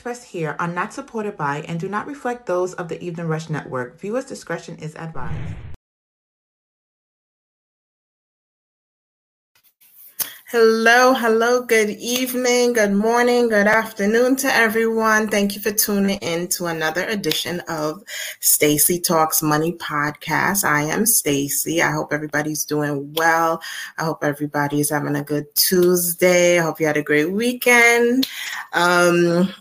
[0.00, 3.50] Expressed here are not supported by and do not reflect those of the Evening Rush
[3.50, 4.00] Network.
[4.00, 5.54] Viewers' discretion is advised.
[10.50, 15.28] Hello, hello, good evening, good morning, good afternoon to everyone.
[15.28, 18.02] Thank you for tuning in to another edition of
[18.40, 20.64] Stacey Talks Money podcast.
[20.64, 21.82] I am Stacey.
[21.82, 23.60] I hope everybody's doing well.
[23.98, 26.58] I hope everybody's having a good Tuesday.
[26.58, 28.26] I hope you had a great weekend.
[28.72, 29.52] Um,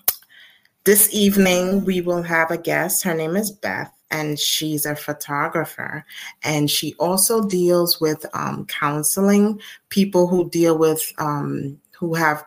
[0.90, 3.04] this evening, we will have a guest.
[3.04, 6.04] Her name is Beth and she's a photographer.
[6.42, 12.44] And she also deals with um, counseling people who deal with um, who have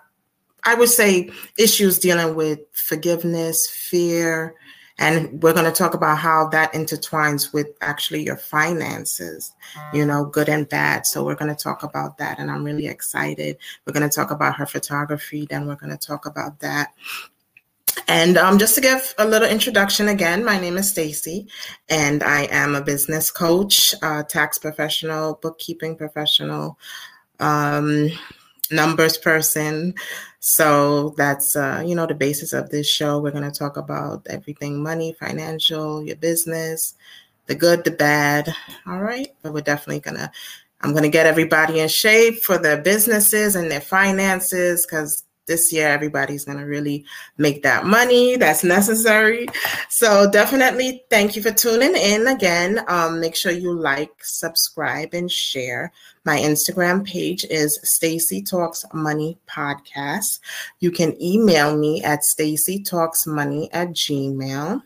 [0.64, 4.56] i would say issues dealing with forgiveness fear.
[4.98, 9.54] And we're going to talk about how that intertwines with actually your finances
[9.94, 11.06] you know good and bad.
[11.06, 13.56] So we're going to talk about that and i'm really excited.
[13.86, 16.88] We're going to talk about her photography then we're going to talk about that
[18.08, 21.48] and um, just to give a little introduction again, my name is Stacey,
[21.88, 23.94] and I am a business coach,
[24.28, 26.78] tax professional, bookkeeping professional,
[27.40, 28.10] um,
[28.70, 29.94] numbers person.
[30.40, 33.20] So that's uh, you know the basis of this show.
[33.20, 36.94] We're going to talk about everything money, financial, your business,
[37.46, 38.52] the good, the bad.
[38.86, 40.32] All right, but we're definitely gonna.
[40.80, 45.88] I'm gonna get everybody in shape for their businesses and their finances because this year
[45.88, 47.04] everybody's going to really
[47.38, 49.46] make that money that's necessary.
[49.88, 52.84] So definitely thank you for tuning in again.
[52.88, 55.92] Um, make sure you like subscribe and share.
[56.24, 60.38] My instagram page is stacey talks money podcast.
[60.80, 64.82] You can email me at stacey talks money at gmail.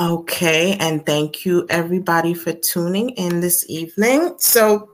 [0.00, 4.34] Okay and thank you everybody for tuning in this evening.
[4.38, 4.93] So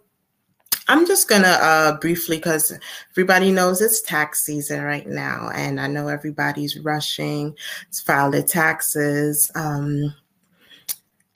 [0.90, 2.76] I'm just gonna uh, briefly, because
[3.12, 7.54] everybody knows it's tax season right now, and I know everybody's rushing
[7.92, 9.52] to file their taxes.
[9.54, 10.12] Um,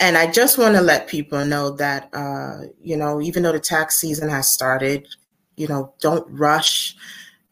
[0.01, 3.61] and I just want to let people know that, uh, you know, even though the
[3.61, 5.07] tax season has started,
[5.55, 6.97] you know, don't rush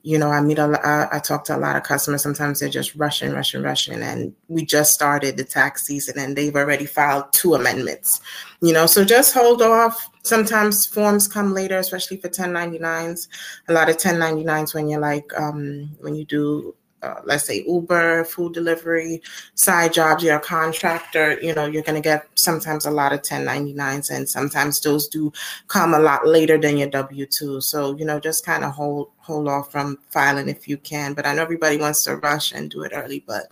[0.02, 2.22] you know, I meet a lot, I, I talk to a lot of customers.
[2.22, 4.02] Sometimes they're just rushing, rushing, rushing.
[4.02, 8.20] And we just started the tax season and they've already filed two amendments,
[8.60, 10.08] you know, so just hold off.
[10.24, 13.28] Sometimes forms come later, especially for 1099s.
[13.68, 18.24] A lot of 1099s when you're like, um, when you do uh, let's say Uber,
[18.24, 19.20] food delivery,
[19.54, 23.22] side jobs, you're a contractor, you know, you're going to get sometimes a lot of
[23.22, 25.32] 1099s and sometimes those do
[25.66, 27.62] come a lot later than your W2.
[27.62, 31.14] So, you know, just kind of hold hold off from filing if you can.
[31.14, 33.44] But I know everybody wants to rush and do it early, but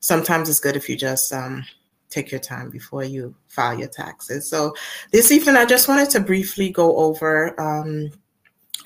[0.00, 1.64] sometimes it's good if you just um,
[2.08, 4.48] take your time before you file your taxes.
[4.48, 4.74] So
[5.12, 8.10] this evening, I just wanted to briefly go over um,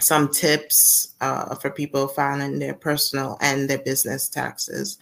[0.01, 4.99] some tips uh, for people filing their personal and their business taxes.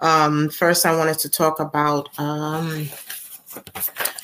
[0.00, 2.88] Um, first, I wanted to talk about um,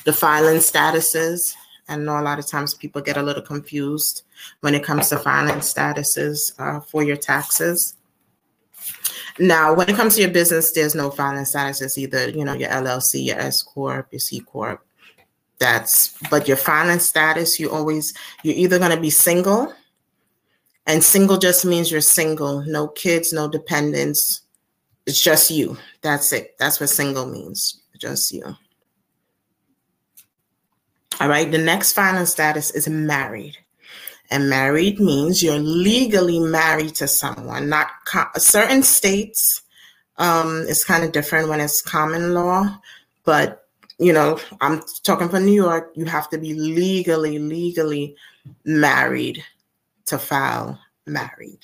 [0.04, 1.54] the filing statuses.
[1.88, 4.22] I know a lot of times people get a little confused
[4.60, 7.96] when it comes to filing statuses uh, for your taxes.
[9.38, 12.30] Now, when it comes to your business, there's no filing statuses either.
[12.30, 14.84] You know, your LLC, your S corp, your C corp.
[15.58, 17.60] That's but your filing status.
[17.60, 19.72] You always you're either going to be single
[20.86, 24.42] and single just means you're single, no kids, no dependents.
[25.06, 25.76] It's just you.
[26.02, 26.56] That's it.
[26.58, 27.80] That's what single means.
[27.98, 28.56] Just you.
[31.20, 31.50] All right.
[31.50, 33.58] The next filing status is married.
[34.30, 39.62] And married means you're legally married to someone, not co- certain states.
[40.18, 42.78] Um, it's kind of different when it's common law,
[43.24, 43.66] but
[43.98, 48.16] you know, I'm talking for New York, you have to be legally, legally
[48.64, 49.44] married
[50.10, 51.60] to file married.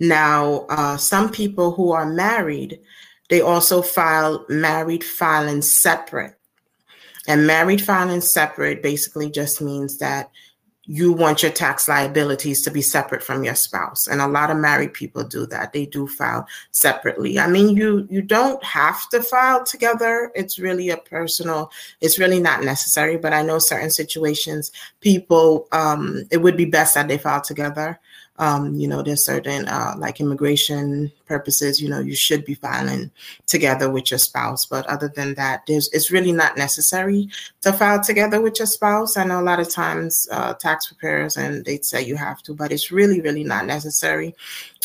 [0.00, 2.80] Now, uh, some people who are married,
[3.28, 6.34] they also file married filing separate.
[7.28, 10.30] And married filing separate basically just means that
[10.86, 14.06] you want your tax liabilities to be separate from your spouse.
[14.06, 15.72] And a lot of married people do that.
[15.72, 17.38] They do file separately.
[17.38, 20.30] I mean you you don't have to file together.
[20.34, 26.22] It's really a personal it's really not necessary but i know certain situations people um
[26.30, 27.98] it would be best that they file together
[28.38, 33.10] um, you know, there's certain uh, like immigration purposes, you know, you should be filing
[33.46, 34.66] together with your spouse.
[34.66, 37.28] But other than that, there's it's really not necessary
[37.62, 39.16] to file together with your spouse.
[39.16, 42.54] I know a lot of times uh, tax preparers and they'd say you have to,
[42.54, 44.34] but it's really, really not necessary.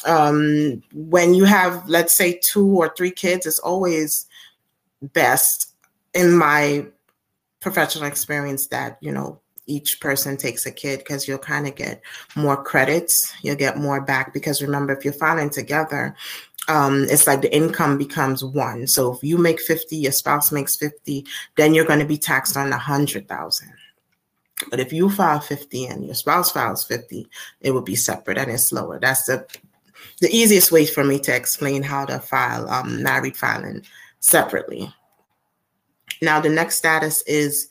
[0.05, 4.27] Um, when you have, let's say, two or three kids, it's always
[5.01, 5.73] best
[6.13, 6.85] in my
[7.59, 12.01] professional experience that you know each person takes a kid because you'll kind of get
[12.35, 13.33] more credits.
[13.41, 16.15] You'll get more back because remember, if you're filing together,
[16.67, 18.87] um, it's like the income becomes one.
[18.87, 21.25] So if you make 50, your spouse makes 50,
[21.55, 23.73] then you're going to be taxed on a hundred thousand.
[24.69, 27.27] But if you file 50 and your spouse files 50,
[27.61, 28.99] it would be separate and it's lower.
[28.99, 29.45] That's the
[30.19, 33.83] the easiest way for me to explain how to file um, married filing
[34.19, 34.93] separately.
[36.21, 37.67] Now, the next status is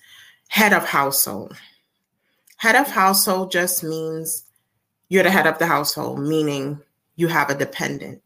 [0.48, 1.56] head of household.
[2.60, 4.44] Head of household just means
[5.08, 6.82] you're the head of the household, meaning
[7.16, 8.20] you have a dependent.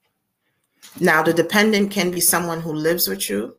[0.99, 3.57] Now, the dependent can be someone who lives with you.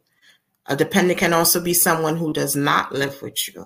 [0.65, 3.65] A dependent can also be someone who does not live with you.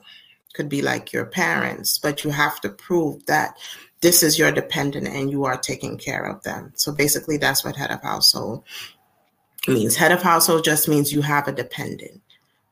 [0.53, 3.57] Could be like your parents, but you have to prove that
[4.01, 6.73] this is your dependent and you are taking care of them.
[6.75, 8.65] So basically, that's what head of household
[9.67, 9.95] means.
[9.95, 12.21] Head of household just means you have a dependent.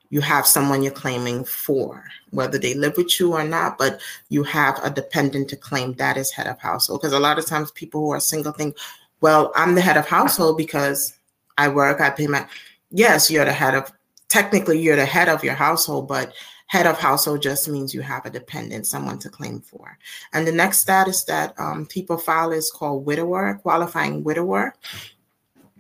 [0.10, 4.00] You have someone you're claiming for, whether they live with you or not, but
[4.30, 7.02] you have a dependent to claim that is head of household.
[7.02, 8.78] Because a lot of times people who are single think,
[9.22, 11.14] well, I'm the head of household because
[11.58, 12.48] I work, I pay my.
[12.90, 13.92] Yes, you're the head of,
[14.30, 16.34] technically, you're the head of your household, but
[16.68, 19.98] head of household just means you have a dependent, someone to claim for.
[20.34, 24.74] And the next status that um, people file is called widower, qualifying widower.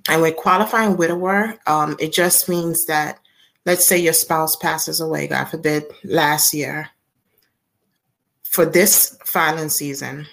[0.09, 3.19] And with qualifying widower, um, it just means that,
[3.67, 6.89] let's say your spouse passes away, God forbid, last year.
[8.43, 10.25] For this filing season,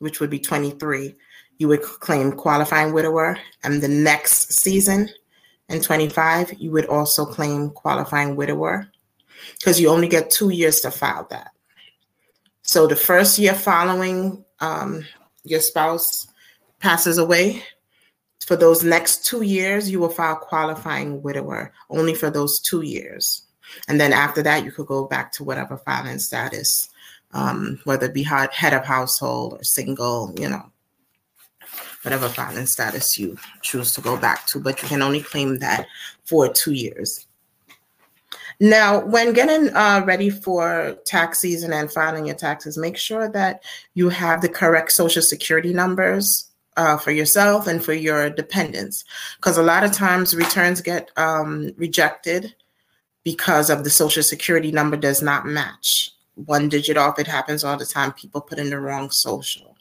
[0.00, 1.14] which would be 23,
[1.58, 3.38] you would claim qualifying widower.
[3.62, 5.08] And the next season,
[5.68, 8.90] in 25, you would also claim qualifying widower
[9.56, 11.52] because you only get two years to file that.
[12.62, 15.06] So the first year following um,
[15.44, 16.26] your spouse
[16.80, 17.62] passes away,
[18.50, 23.46] for those next two years, you will file qualifying widower only for those two years.
[23.86, 26.90] And then after that, you could go back to whatever filing status,
[27.30, 30.68] um, whether it be head of household or single, you know,
[32.02, 34.58] whatever filing status you choose to go back to.
[34.58, 35.86] But you can only claim that
[36.24, 37.28] for two years.
[38.58, 43.62] Now, when getting uh, ready for tax season and filing your taxes, make sure that
[43.94, 46.49] you have the correct social security numbers
[46.80, 49.04] uh, for yourself and for your dependents.
[49.36, 52.54] Because a lot of times returns get um, rejected
[53.22, 56.10] because of the social security number does not match.
[56.36, 58.12] One digit off, it happens all the time.
[58.12, 59.76] People put in the wrong social.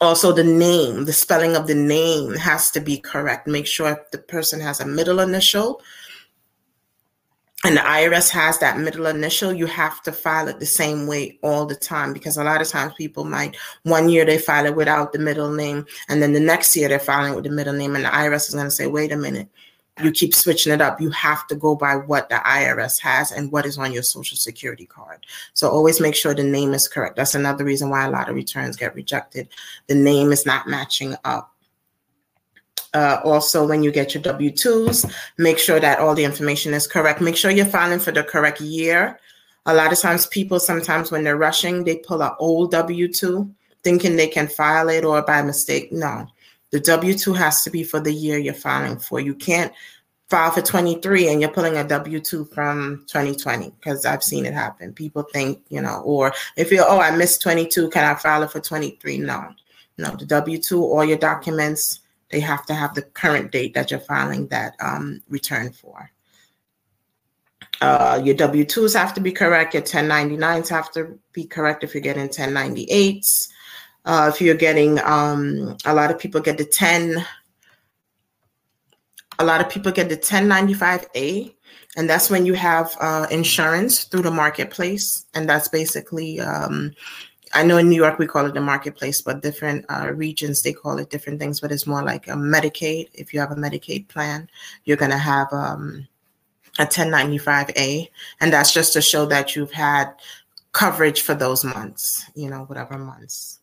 [0.00, 3.46] Also, the name, the spelling of the name has to be correct.
[3.46, 5.80] Make sure the person has a middle initial
[7.64, 11.38] and the IRS has that middle initial, you have to file it the same way
[11.42, 14.74] all the time because a lot of times people might one year they file it
[14.76, 17.94] without the middle name, and then the next year they're filing with the middle name,
[17.94, 19.48] and the IRS is going to say, "Wait a minute,
[20.02, 21.00] you keep switching it up.
[21.00, 24.36] You have to go by what the IRS has and what is on your social
[24.36, 25.26] security card.
[25.54, 27.16] So always make sure the name is correct.
[27.16, 29.48] That's another reason why a lot of returns get rejected.
[29.86, 31.49] The name is not matching up
[32.92, 36.86] uh, also, when you get your W 2s, make sure that all the information is
[36.86, 37.20] correct.
[37.20, 39.18] Make sure you're filing for the correct year.
[39.66, 43.48] A lot of times, people sometimes when they're rushing, they pull an old W 2
[43.82, 45.92] thinking they can file it or by mistake.
[45.92, 46.26] No,
[46.70, 49.20] the W 2 has to be for the year you're filing for.
[49.20, 49.72] You can't
[50.28, 54.54] file for 23 and you're pulling a W 2 from 2020 because I've seen it
[54.54, 54.92] happen.
[54.92, 58.50] People think, you know, or if you're, oh, I missed 22, can I file it
[58.50, 59.18] for 23?
[59.18, 59.48] No,
[59.98, 61.99] no, the W 2, all your documents
[62.30, 66.10] they have to have the current date that you're filing that um, return for.
[67.80, 69.74] Uh, your W 2s have to be correct.
[69.74, 73.48] Your 1099s have to be correct if you're getting 1098s.
[74.04, 77.24] Uh, if you're getting, um, a lot of people get the 10,
[79.38, 81.54] a lot of people get the 1095A,
[81.96, 85.26] and that's when you have uh, insurance through the marketplace.
[85.34, 86.92] And that's basically um,
[87.52, 90.72] I know in New York we call it the marketplace, but different uh, regions they
[90.72, 91.60] call it different things.
[91.60, 93.08] But it's more like a Medicaid.
[93.14, 94.48] If you have a Medicaid plan,
[94.84, 96.06] you're gonna have um,
[96.78, 98.08] a 1095A,
[98.40, 100.12] and that's just to show that you've had
[100.72, 102.24] coverage for those months.
[102.34, 103.59] You know, whatever months.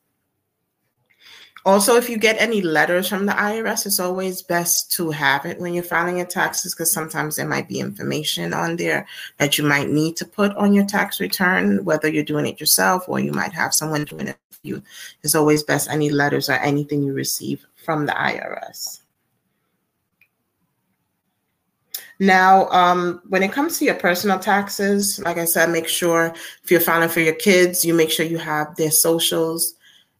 [1.68, 5.60] Also, if you get any letters from the IRS, it's always best to have it
[5.60, 9.06] when you're filing your taxes because sometimes there might be information on there
[9.38, 13.04] that you might need to put on your tax return, whether you're doing it yourself
[13.10, 14.82] or you might have someone doing it for you.
[15.24, 19.02] It's always best any letters or anything you receive from the IRS.
[22.18, 26.34] Now, um, when it comes to your personal taxes, like I said, make sure
[26.64, 29.74] if you're filing for your kids, you make sure you have their socials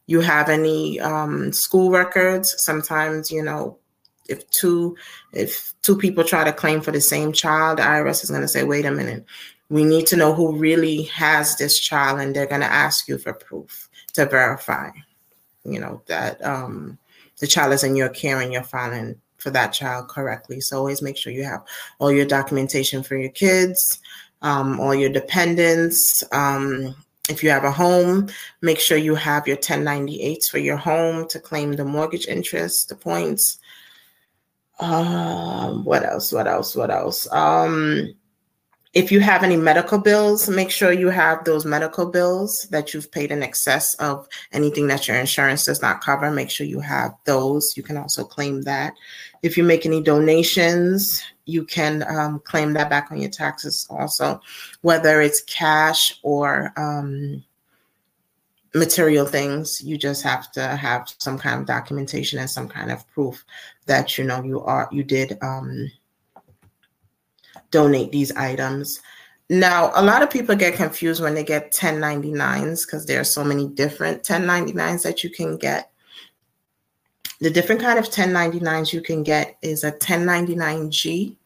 [0.08, 2.54] you have any um, school records.
[2.56, 3.78] Sometimes, you know,
[4.28, 4.96] if two
[5.32, 8.48] if two people try to claim for the same child, the IRS is going to
[8.48, 9.24] say, "Wait a minute,
[9.68, 13.18] we need to know who really has this child, and they're going to ask you
[13.18, 14.90] for proof to verify,
[15.64, 16.98] you know, that um,
[17.38, 20.60] the child is in your care and you're filing for that child correctly.
[20.60, 21.62] So always make sure you have
[21.98, 24.00] all your documentation for your kids,
[24.40, 26.24] um, all your dependents.
[26.32, 26.96] Um,
[27.28, 28.28] if you have a home,
[28.60, 32.96] make sure you have your 1098s for your home to claim the mortgage interest, the
[32.96, 33.58] points.
[34.80, 36.32] Um, what else?
[36.32, 36.74] What else?
[36.74, 37.30] What else?
[37.32, 38.14] Um,
[38.94, 43.12] if you have any medical bills, make sure you have those medical bills that you've
[43.12, 46.30] paid in excess of anything that your insurance does not cover.
[46.30, 47.74] Make sure you have those.
[47.76, 48.94] You can also claim that.
[49.42, 54.40] If you make any donations, you can um, claim that back on your taxes also,
[54.82, 57.42] whether it's cash or um,
[58.74, 59.82] material things.
[59.82, 63.44] You just have to have some kind of documentation and some kind of proof
[63.86, 65.38] that you know you are you did.
[65.42, 65.90] Um,
[67.70, 69.00] donate these items.
[69.50, 73.42] Now, a lot of people get confused when they get 1099s because there are so
[73.42, 75.90] many different 1099s that you can get.
[77.40, 81.36] The different kind of 1099s you can get is a 1099G.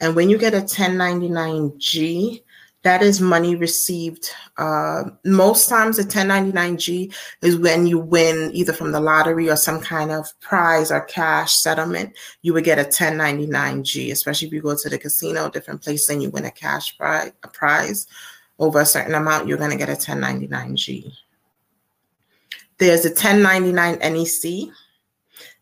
[0.00, 2.42] And when you get a 1099G,
[2.82, 4.30] that is money received.
[4.56, 9.80] Uh, most times, a 1099G is when you win either from the lottery or some
[9.80, 12.16] kind of prize or cash settlement.
[12.42, 16.22] You would get a 1099G, especially if you go to the casino, different place, and
[16.22, 18.06] you win a cash prize, a prize
[18.58, 21.12] over a certain amount, you're going to get a 1099G.
[22.78, 24.74] There's a 1099 NEC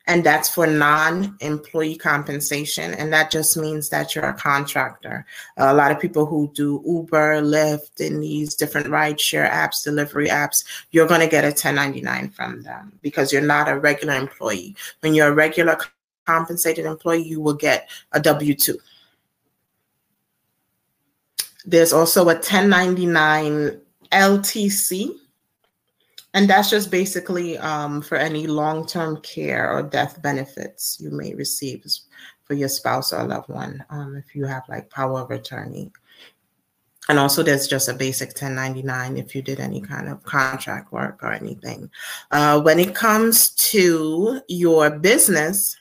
[0.07, 2.95] and that's for non-employee compensation.
[2.95, 5.27] And that just means that you're a contractor.
[5.57, 10.65] A lot of people who do uber lyft and these different rideshare apps delivery apps
[10.91, 14.77] you're going to get a 1099 from them because you're not a regular employee.
[15.01, 15.79] When you're a regular
[16.27, 18.75] compensated employee you will get a w2
[21.65, 25.17] there's also a 1099 ltc
[26.37, 31.35] and that's just basically um, for any long term care or death benefits you may
[31.35, 31.83] receive
[32.45, 35.91] for your spouse or loved one um, if you have like power of attorney.
[37.09, 41.23] And also, there's just a basic 1099 if you did any kind of contract work
[41.23, 41.89] or anything.
[42.31, 45.75] Uh, when it comes to your business,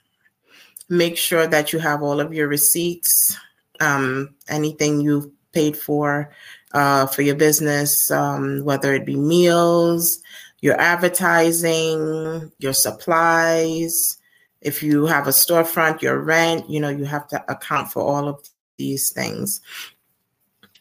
[0.88, 3.38] make sure that you have all of your receipts,
[3.82, 6.32] um, anything you've paid for
[6.76, 10.22] uh, for your business, um, whether it be meals,
[10.66, 14.18] your advertising, your supplies.
[14.62, 18.28] If you have a storefront, your rent, you know, you have to account for all
[18.28, 19.62] of these things.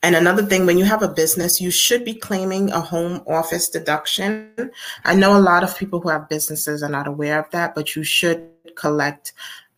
[0.03, 3.69] And another thing, when you have a business, you should be claiming a home office
[3.69, 4.71] deduction.
[5.05, 7.95] I know a lot of people who have businesses are not aware of that, but
[7.95, 9.35] you should collect,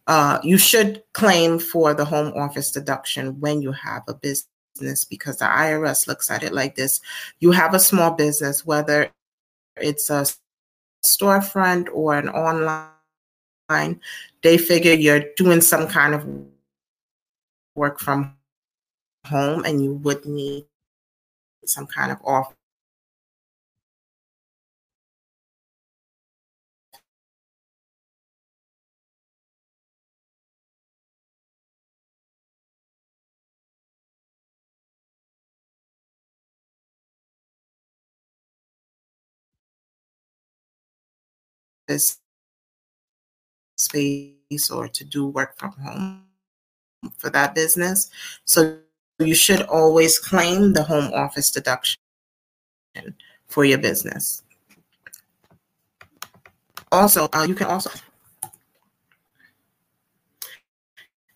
[0.06, 5.38] uh, you should claim for the home office deduction when you have a business because
[5.38, 7.00] the IRS looks at it like this.
[7.40, 9.10] You have a small business, whether
[9.76, 10.26] it's a
[11.04, 14.00] storefront or an online,
[14.42, 16.26] they figure you're doing some kind of
[17.74, 18.34] work from
[19.26, 20.66] home and you would need
[21.64, 22.54] some kind of off
[41.86, 42.18] this
[43.76, 46.24] space or to do work from home
[47.18, 48.10] for that business.
[48.44, 48.78] So
[49.18, 52.00] you should always claim the home office deduction
[53.46, 54.42] for your business.
[56.92, 57.90] Also, uh, you can also,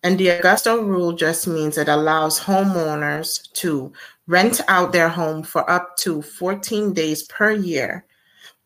[0.03, 3.93] and the Augusta rule just means it allows homeowners to
[4.27, 8.05] rent out their home for up to 14 days per year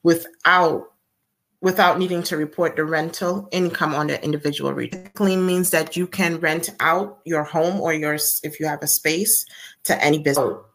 [0.03, 0.94] without
[1.65, 4.79] without needing to report the rental income on the individual.
[5.15, 8.87] Clean means that you can rent out your home or your if you have a
[8.87, 9.47] space
[9.85, 10.45] to any business.
[10.47, 10.67] Oh.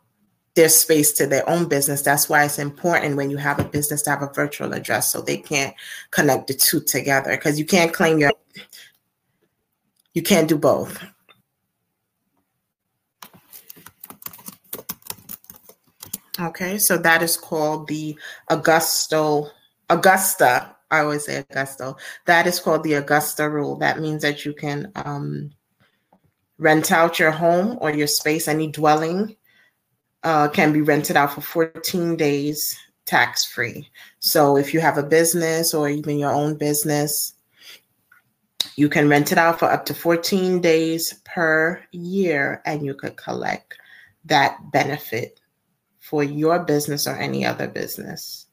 [0.55, 2.01] Their space to their own business.
[2.01, 5.21] That's why it's important when you have a business to have a virtual address so
[5.21, 5.75] they can't
[6.09, 8.31] connect the two together because you can't claim your
[10.15, 11.05] you can't do both.
[16.39, 18.17] Okay, so that is called the
[18.49, 19.51] Augusto
[19.87, 21.97] Augusta I always say Augusto.
[22.25, 23.77] That is called the Augusta rule.
[23.77, 25.51] That means that you can um,
[26.57, 29.35] rent out your home or your space, any dwelling
[30.23, 33.89] uh, can be rented out for 14 days tax free.
[34.19, 37.33] So if you have a business or even your own business,
[38.75, 43.17] you can rent it out for up to 14 days per year and you could
[43.17, 43.77] collect
[44.25, 45.39] that benefit
[45.97, 48.45] for your business or any other business.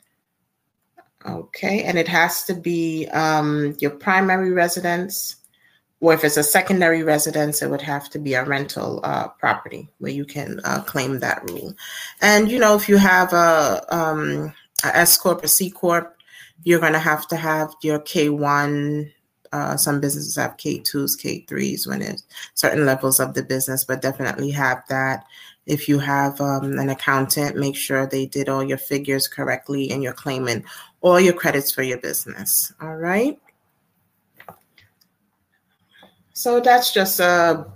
[1.24, 5.36] Okay, and it has to be um, your primary residence,
[6.00, 9.88] or if it's a secondary residence, it would have to be a rental uh, property
[9.98, 11.74] where you can uh, claim that rule.
[12.20, 14.52] And you know, if you have a, um,
[14.84, 16.16] a S corp or C corp,
[16.64, 19.12] you're going to have to have your K1.
[19.52, 24.50] Uh, some businesses have K2s, K3s when it's certain levels of the business, but definitely
[24.50, 25.24] have that.
[25.66, 30.02] If you have um, an accountant, make sure they did all your figures correctly and
[30.02, 30.64] you're claiming
[31.00, 32.72] all your credits for your business.
[32.80, 33.38] All right.
[36.32, 37.66] So that's just a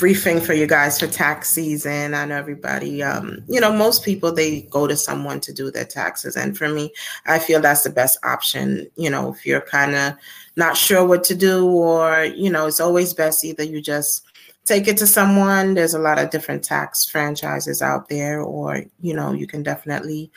[0.00, 2.14] briefing for you guys for tax season.
[2.14, 5.84] I know everybody, um, you know, most people they go to someone to do their
[5.84, 6.90] taxes, and for me,
[7.26, 8.90] I feel that's the best option.
[8.96, 10.14] You know, if you're kind of
[10.56, 14.26] not sure what to do, or you know, it's always best either you just
[14.64, 15.74] take it to someone.
[15.74, 20.30] There's a lot of different tax franchises out there, or you know, you can definitely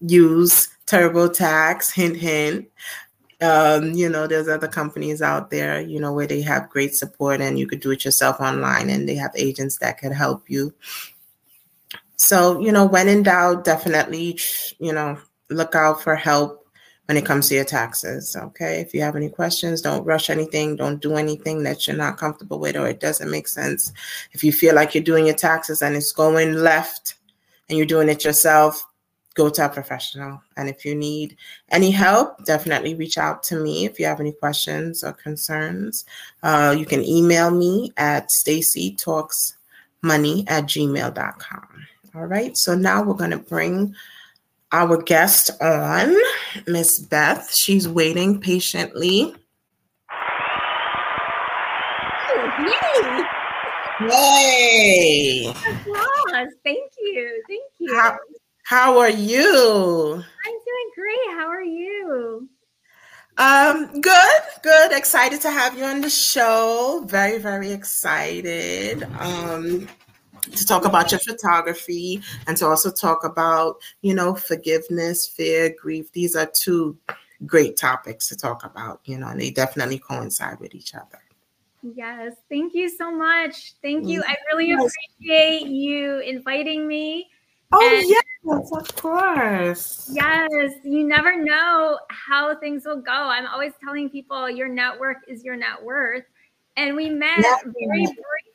[0.00, 1.92] use TurboTax.
[1.92, 2.68] Hint, hint.
[3.42, 7.40] Um, you know, there's other companies out there, you know, where they have great support
[7.40, 10.74] and you could do it yourself online and they have agents that could help you.
[12.16, 14.38] So, you know, when in doubt, definitely,
[14.78, 15.18] you know,
[15.48, 16.59] look out for help
[17.10, 18.36] when it comes to your taxes.
[18.36, 18.78] Okay.
[18.78, 20.76] If you have any questions, don't rush anything.
[20.76, 23.92] Don't do anything that you're not comfortable with or it doesn't make sense.
[24.30, 27.16] If you feel like you're doing your taxes and it's going left
[27.68, 28.80] and you're doing it yourself,
[29.34, 30.40] go to a professional.
[30.56, 31.36] And if you need
[31.72, 36.04] any help, definitely reach out to me if you have any questions or concerns.
[36.44, 41.86] Uh, you can email me at staceytalksmoney at gmail.com.
[42.14, 43.96] All right, so now we're going to bring
[44.72, 46.14] our guest on,
[46.66, 47.52] Miss Beth.
[47.54, 49.34] She's waiting patiently.
[52.60, 53.22] Yay!
[54.08, 55.46] Yay!
[55.48, 56.54] Applause.
[56.64, 57.42] Thank you.
[57.48, 57.94] Thank you.
[57.94, 58.18] How,
[58.64, 60.14] how are you?
[60.46, 61.38] I'm doing great.
[61.38, 62.48] How are you?
[63.38, 64.92] Um, good, good.
[64.92, 67.04] Excited to have you on the show.
[67.06, 69.02] Very, very excited.
[69.18, 69.88] Um,
[70.42, 76.12] to talk about your photography and to also talk about, you know, forgiveness, fear, grief.
[76.12, 76.96] These are two
[77.46, 81.20] great topics to talk about, you know, and they definitely coincide with each other.
[81.82, 83.74] Yes, thank you so much.
[83.80, 84.22] Thank you.
[84.26, 84.82] I really mm-hmm.
[84.82, 87.28] appreciate you inviting me.
[87.72, 90.10] Oh, and yes, of course.
[90.12, 93.12] Yes, you never know how things will go.
[93.12, 96.24] I'm always telling people your network is your net worth.
[96.76, 98.06] And we met very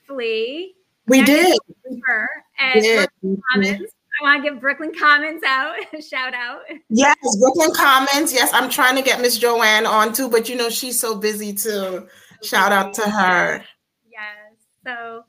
[0.07, 0.75] briefly.
[1.07, 1.57] We did.
[2.05, 3.09] Her at did.
[3.51, 3.91] Commons.
[4.19, 5.75] I want to give Brooklyn Commons out.
[6.01, 6.61] Shout out.
[6.89, 8.33] Yes, Brooklyn Commons.
[8.33, 11.53] Yes, I'm trying to get Miss Joanne on too, but you know she's so busy
[11.53, 12.07] too.
[12.41, 13.63] Shout out to her.
[14.09, 14.55] Yes.
[14.85, 15.23] So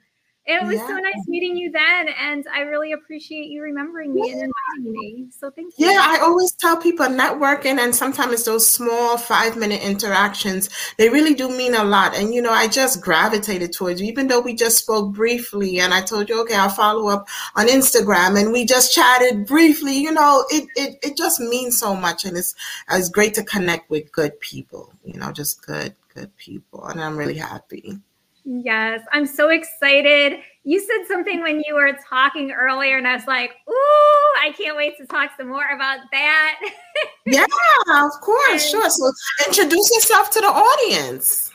[0.49, 0.87] it was yeah.
[0.87, 4.35] so nice meeting you then, and I really appreciate you remembering me yeah.
[4.35, 5.27] and inviting me.
[5.37, 5.89] So thank you.
[5.89, 10.71] Yeah, I always tell people networking, and sometimes those small five minute interactions.
[10.99, 12.17] They really do mean a lot.
[12.17, 15.93] And you know, I just gravitated towards you, even though we just spoke briefly, and
[15.93, 19.99] I told you, okay, I'll follow up on Instagram, and we just chatted briefly.
[19.99, 22.55] You know, it it it just means so much, and it's
[22.89, 24.93] it's great to connect with good people.
[25.05, 28.01] You know, just good good people, and I'm really happy.
[28.49, 30.39] Yes, I'm so excited.
[30.63, 34.77] You said something when you were talking earlier, and I was like, "Ooh, I can't
[34.77, 36.61] wait to talk some more about that."
[37.27, 37.45] yeah,
[37.89, 38.89] of course, sure.
[38.89, 39.13] So,
[39.49, 41.51] introduce yourself to the audience.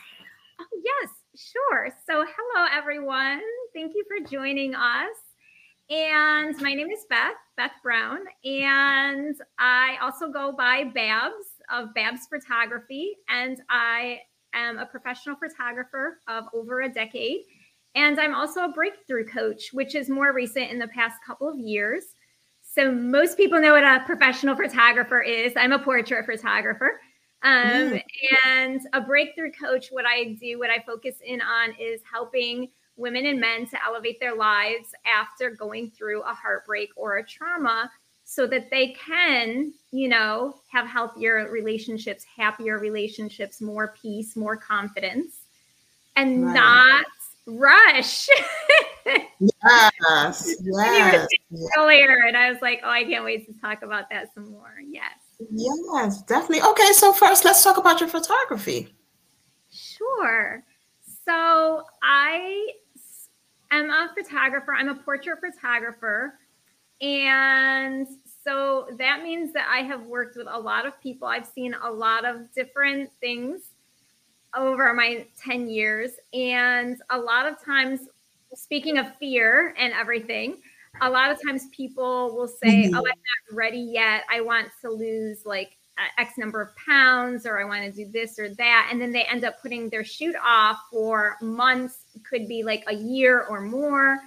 [0.60, 1.88] Oh, yes, sure.
[2.06, 3.40] So, hello, everyone.
[3.72, 5.16] Thank you for joining us.
[5.88, 12.26] And my name is Beth, Beth Brown, and I also go by Babs of Babs
[12.30, 14.20] Photography, and I
[14.54, 17.42] am a professional photographer of over a decade.
[17.94, 21.58] And I'm also a breakthrough coach, which is more recent in the past couple of
[21.58, 22.04] years.
[22.62, 25.52] So most people know what a professional photographer is.
[25.56, 27.00] I'm a portrait photographer.
[27.42, 28.02] Um, mm.
[28.46, 33.26] And a breakthrough coach, what I do, what I focus in on is helping women
[33.26, 37.90] and men to elevate their lives after going through a heartbreak or a trauma
[38.34, 45.42] so that they can, you know, have healthier relationships, happier relationships, more peace, more confidence,
[46.16, 46.54] and right.
[46.54, 47.04] not
[47.46, 48.26] rush.
[49.04, 49.26] yes.
[50.62, 51.28] yes.
[51.76, 54.76] Earlier, and I was like, oh, I can't wait to talk about that some more.
[54.82, 55.12] Yes.
[55.50, 56.62] Yes, definitely.
[56.62, 58.94] Okay, so first, let's talk about your photography.
[59.70, 60.64] Sure.
[61.26, 62.66] So I
[63.70, 64.72] am a photographer.
[64.72, 66.38] I'm a portrait photographer.
[67.02, 68.06] And
[68.44, 71.28] so that means that I have worked with a lot of people.
[71.28, 73.70] I've seen a lot of different things
[74.54, 76.12] over my 10 years.
[76.34, 78.08] And a lot of times,
[78.54, 80.58] speaking of fear and everything,
[81.00, 82.94] a lot of times people will say, Mhm.
[82.94, 84.24] "Oh, I'm not ready yet.
[84.30, 85.76] I want to lose like
[86.18, 89.24] X number of pounds, or I want to do this or that," and then they
[89.24, 94.20] end up putting their shoot off for months, could be like a year or more.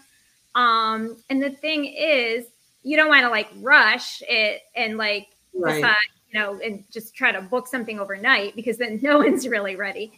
[0.56, 2.48] Um, and the thing is,
[2.86, 5.76] you don't want to like rush it and like Right.
[5.76, 5.96] decide,
[6.32, 10.12] you know, and just try to book something overnight because then no one's really ready.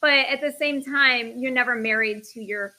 [0.00, 2.74] But at the same time, you're never married to your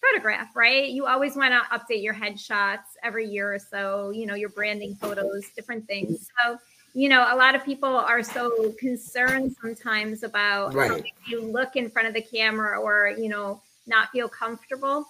[0.00, 0.88] photograph, right?
[0.88, 4.94] You always want to update your headshots every year or so, you know, your branding
[4.94, 6.28] photos, different things.
[6.44, 6.52] Mm-hmm.
[6.52, 6.58] So,
[6.94, 11.90] you know, a lot of people are so concerned sometimes about how you look in
[11.90, 15.04] front of the camera or, you know, not feel comfortable.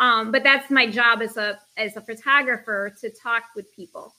[0.00, 4.14] Um, but that's my job as a as a photographer to talk with people.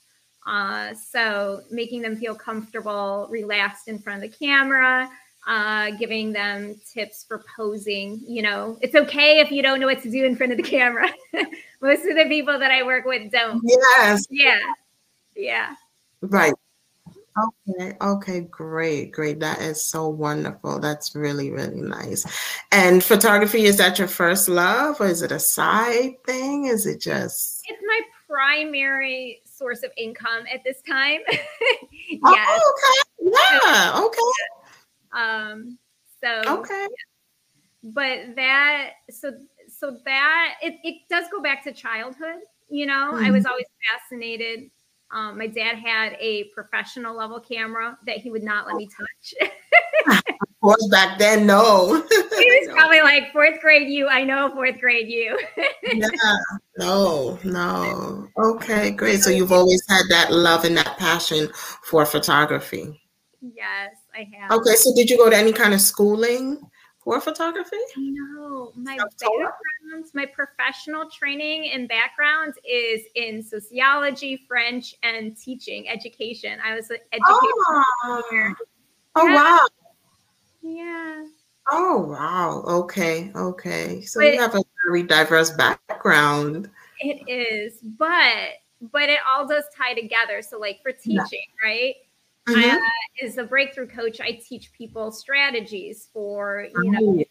[0.46, 5.10] Uh, so making them feel comfortable, relaxed in front of the camera,
[5.46, 8.20] uh, giving them tips for posing.
[8.26, 10.62] You know, it's okay if you don't know what to do in front of the
[10.62, 11.08] camera.
[11.82, 13.60] Most of the people that I work with don't.
[13.64, 14.26] Yes.
[14.30, 14.60] Yeah.
[15.34, 15.74] Yeah.
[16.22, 16.54] Right.
[17.38, 17.96] Okay.
[18.00, 18.40] Okay.
[18.40, 19.12] Great.
[19.12, 19.40] Great.
[19.40, 20.80] That is so wonderful.
[20.80, 22.24] That's really, really nice.
[22.72, 26.64] And photography, is that your first love or is it a side thing?
[26.66, 27.62] Is it just?
[27.68, 31.20] It's my primary source of income at this time.
[32.08, 32.22] yes.
[32.24, 32.72] Oh,
[33.22, 33.32] okay.
[33.62, 34.00] Yeah.
[34.06, 34.20] Okay.
[35.12, 35.78] Um,
[36.22, 36.86] so Okay.
[37.82, 39.32] but that so
[39.68, 43.32] so that it, it does go back to childhood you know i Mm-hmm.
[43.32, 44.70] was always fascinated
[45.10, 49.50] um, my dad had a professional level camera that he would not let me touch
[50.38, 51.94] Of course, back then, no.
[51.94, 55.38] he was probably like fourth grade you i know fourth grade you
[55.92, 56.08] yeah.
[56.78, 58.28] No, no.
[58.38, 59.22] Okay, great.
[59.22, 61.48] So you've always had that love and that passion
[61.82, 63.00] for photography.
[63.40, 66.60] yes i have Okay, so did you go to any kind of schooling
[66.98, 67.76] for photography?
[67.96, 69.52] no my Self-taught?
[69.96, 76.90] Background my professional training and background is in sociology french and teaching education i was
[76.90, 78.54] an educator Oh,
[79.16, 79.34] oh Yeah.
[79.34, 79.66] wow.
[80.62, 81.24] yeah
[81.72, 82.62] Oh wow.
[82.64, 83.32] Okay.
[83.34, 84.00] Okay.
[84.02, 86.70] So But- you have a very diverse background.
[87.00, 88.50] It is, but
[88.92, 90.42] but it all does tie together.
[90.42, 91.24] So like for Yeah.
[91.24, 91.96] teaching, right?
[92.48, 92.78] Mhm.
[92.80, 97.24] I, as a breakthrough coach, I teach people strategies for you know Oh,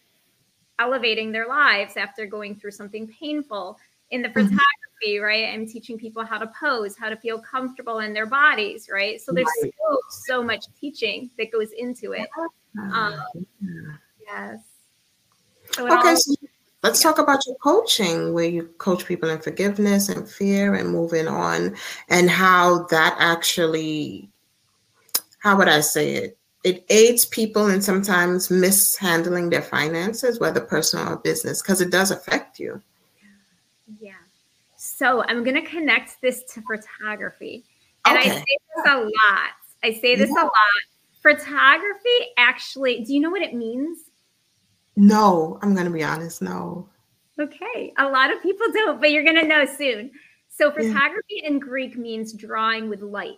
[0.79, 3.79] elevating their lives after going through something painful.
[4.11, 4.33] In the Mhm.
[4.33, 5.45] photography, right?
[5.53, 9.19] I'm teaching people how to pose, how to feel comfortable in their bodies, right?
[9.19, 9.73] So there's Right.
[9.77, 12.29] so so much teaching that goes into it.
[12.93, 13.15] Um,
[14.21, 14.59] Yes.
[15.71, 16.35] So Okay, all- so
[16.83, 21.27] let's talk about your coaching, where you coach people in forgiveness and fear and moving
[21.27, 21.75] on,
[22.09, 24.29] and how that actually,
[25.39, 26.37] how would I say it?
[26.65, 32.09] It aids people in sometimes mishandling their finances, whether personal or business, because it does
[32.09, 32.81] affect you.
[33.99, 34.13] Yeah.
[34.75, 37.63] So I'm going to connect this to photography.
[38.05, 39.51] And I say this a lot.
[39.83, 40.53] I say this a lot.
[41.21, 43.99] Photography actually, do you know what it means?
[44.95, 46.89] No, I'm going to be honest, no.
[47.39, 47.93] Okay.
[47.99, 50.09] A lot of people don't, but you're going to know soon.
[50.49, 50.87] So Yeah.
[50.87, 53.37] photography in Greek means drawing with light.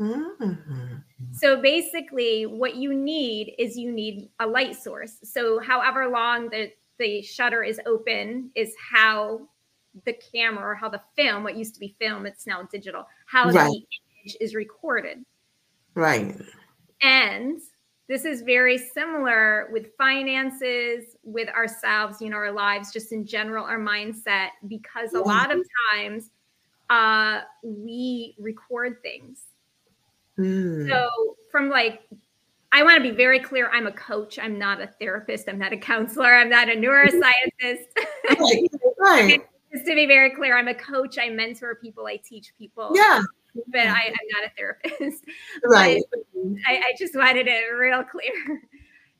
[0.00, 0.93] Mhm.
[1.34, 5.18] So basically, what you need is you need a light source.
[5.24, 9.48] So however long the the shutter is open is how
[10.04, 13.50] the camera or how the film, what used to be film, it's now digital, how
[13.50, 13.68] Right.
[13.68, 13.86] the
[14.22, 15.24] image is recorded.
[15.94, 16.36] Right.
[17.02, 17.60] And
[18.08, 23.64] this is very similar with finances, with ourselves, you know, our lives, just in general,
[23.64, 25.60] our mindset, because a lot of
[25.92, 26.30] times
[26.90, 29.40] uh, we record things.
[30.38, 30.88] Mm.
[30.88, 31.08] So,
[31.50, 32.02] from like,
[32.72, 34.38] I want to be very clear I'm a coach.
[34.38, 35.48] I'm not a therapist.
[35.48, 36.34] I'm not a counselor.
[36.34, 37.84] I'm not a neuroscientist.
[38.38, 38.70] Right.
[38.98, 39.42] Right.
[39.72, 41.18] Just to be very clear, I'm a coach.
[41.18, 42.06] I mentor people.
[42.06, 42.92] I teach people.
[42.94, 43.20] Yeah.
[43.68, 45.24] But I, I'm not a therapist.
[45.64, 46.02] Right.
[46.66, 48.32] I, I just wanted it real clear.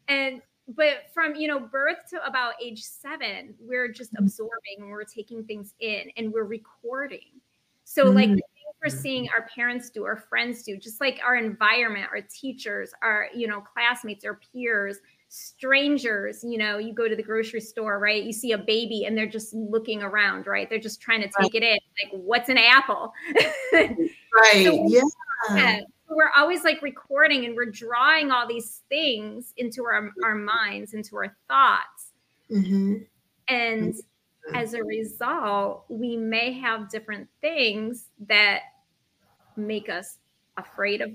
[0.08, 4.24] And but from you know birth to about age seven, we're just Mm-hmm.
[4.24, 7.40] absorbing and we're taking things in and we're recording.
[7.84, 8.34] So like Mm.
[8.36, 8.40] things
[8.84, 13.28] we're seeing our parents do, our friends do, just like our environment, our teachers, our
[13.34, 16.44] you know classmates, our peers, strangers.
[16.44, 18.22] You know, you go to the grocery store, right?
[18.22, 20.68] You see a baby and they're just looking around, right?
[20.68, 21.78] They're just trying to take it in.
[22.02, 23.12] Like, what's an apple?
[24.36, 24.64] Right.
[24.64, 24.86] So-
[25.54, 25.80] yeah.
[26.08, 31.16] We're always like recording and we're drawing all these things into our, our minds, into
[31.16, 32.12] our thoughts.
[32.48, 32.96] hmm
[33.48, 33.94] And
[34.52, 38.62] as a result, we may have different things that
[39.56, 40.18] make us
[40.56, 41.10] afraid of.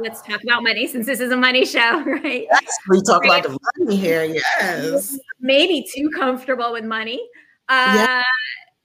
[0.00, 2.46] Let's talk about money since this is a money show, right?
[2.50, 4.24] Yes, we talk about the money here.
[4.24, 5.18] Yes.
[5.40, 7.20] Maybe too comfortable with money.
[7.68, 8.22] Uh,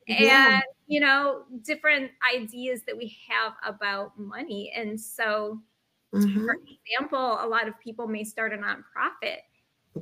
[0.08, 0.56] yeah.
[0.56, 5.60] and you know different ideas that we have about money and so
[6.14, 6.46] mm-hmm.
[6.46, 9.38] for example a lot of people may start a nonprofit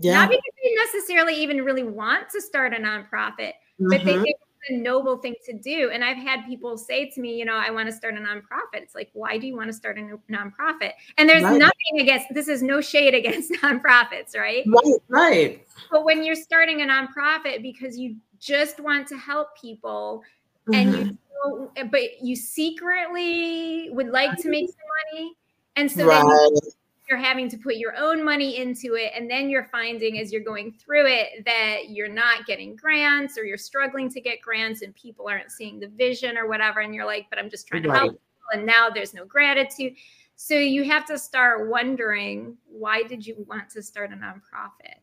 [0.02, 0.13] yeah.
[0.13, 3.89] not because they necessarily even really want to start a nonprofit mm-hmm.
[3.89, 4.24] but they mm-hmm.
[4.69, 5.89] A noble thing to do.
[5.91, 8.82] And I've had people say to me, you know, I want to start a nonprofit.
[8.82, 10.91] It's like, why do you want to start a nonprofit?
[11.17, 11.58] And there's right.
[11.58, 14.63] nothing against this is no shade against nonprofits, right?
[14.67, 15.67] Right, right.
[15.89, 20.24] But when you're starting a nonprofit because you just want to help people
[20.67, 20.74] mm-hmm.
[20.74, 21.88] and you mm-hmm.
[21.89, 25.34] but you secretly would like to make some money.
[25.76, 26.21] And so right.
[26.21, 26.71] then
[27.12, 30.41] you're having to put your own money into it and then you're finding as you're
[30.41, 34.95] going through it that you're not getting grants or you're struggling to get grants and
[34.95, 37.91] people aren't seeing the vision or whatever and you're like but i'm just trying to
[37.91, 38.17] help
[38.54, 39.95] and now there's no gratitude.
[40.36, 44.95] So you have to start wondering why did you want to start a nonprofit?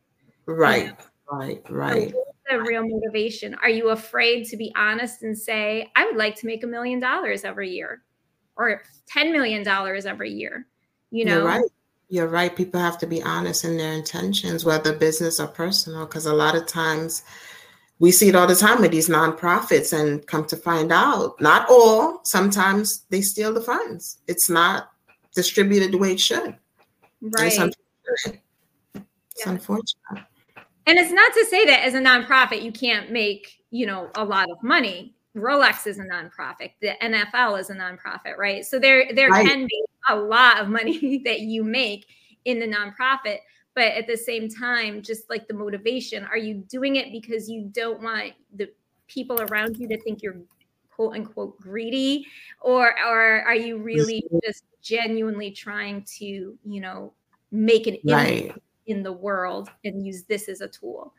[0.45, 0.97] Right you know?
[1.31, 1.69] right.
[1.69, 2.13] right
[2.49, 3.53] the real motivation?
[3.61, 6.99] Are you afraid to be honest and say i would like to make a million
[6.99, 8.01] dollars every year
[8.55, 10.65] or 10 million dollars every year
[11.11, 11.45] you know?
[11.45, 11.63] right
[12.09, 12.55] you're right.
[12.55, 16.55] People have to be honest in their intentions, whether business or personal, because a lot
[16.55, 17.23] of times
[17.99, 21.69] we see it all the time with these nonprofits and come to find out, not
[21.69, 24.19] all, sometimes they steal the funds.
[24.27, 24.91] It's not
[25.35, 26.55] distributed the way it should.
[27.21, 27.47] Right.
[27.47, 29.01] It's yeah.
[29.45, 30.25] unfortunate.
[30.87, 34.23] And it's not to say that as a nonprofit, you can't make, you know, a
[34.23, 35.13] lot of money.
[35.37, 36.71] Rolex is a nonprofit.
[36.81, 38.65] The NFL is a nonprofit, right?
[38.65, 39.45] So there there right.
[39.45, 42.05] can be a lot of money that you make
[42.45, 43.39] in the nonprofit,
[43.75, 47.69] but at the same time, just like the motivation, are you doing it because you
[47.71, 48.69] don't want the
[49.07, 50.37] people around you to think you're
[50.99, 52.25] quote unquote greedy,
[52.61, 57.13] or or are you really just genuinely trying to you know
[57.51, 58.43] make an right.
[58.43, 61.13] impact in the world and use this as a tool?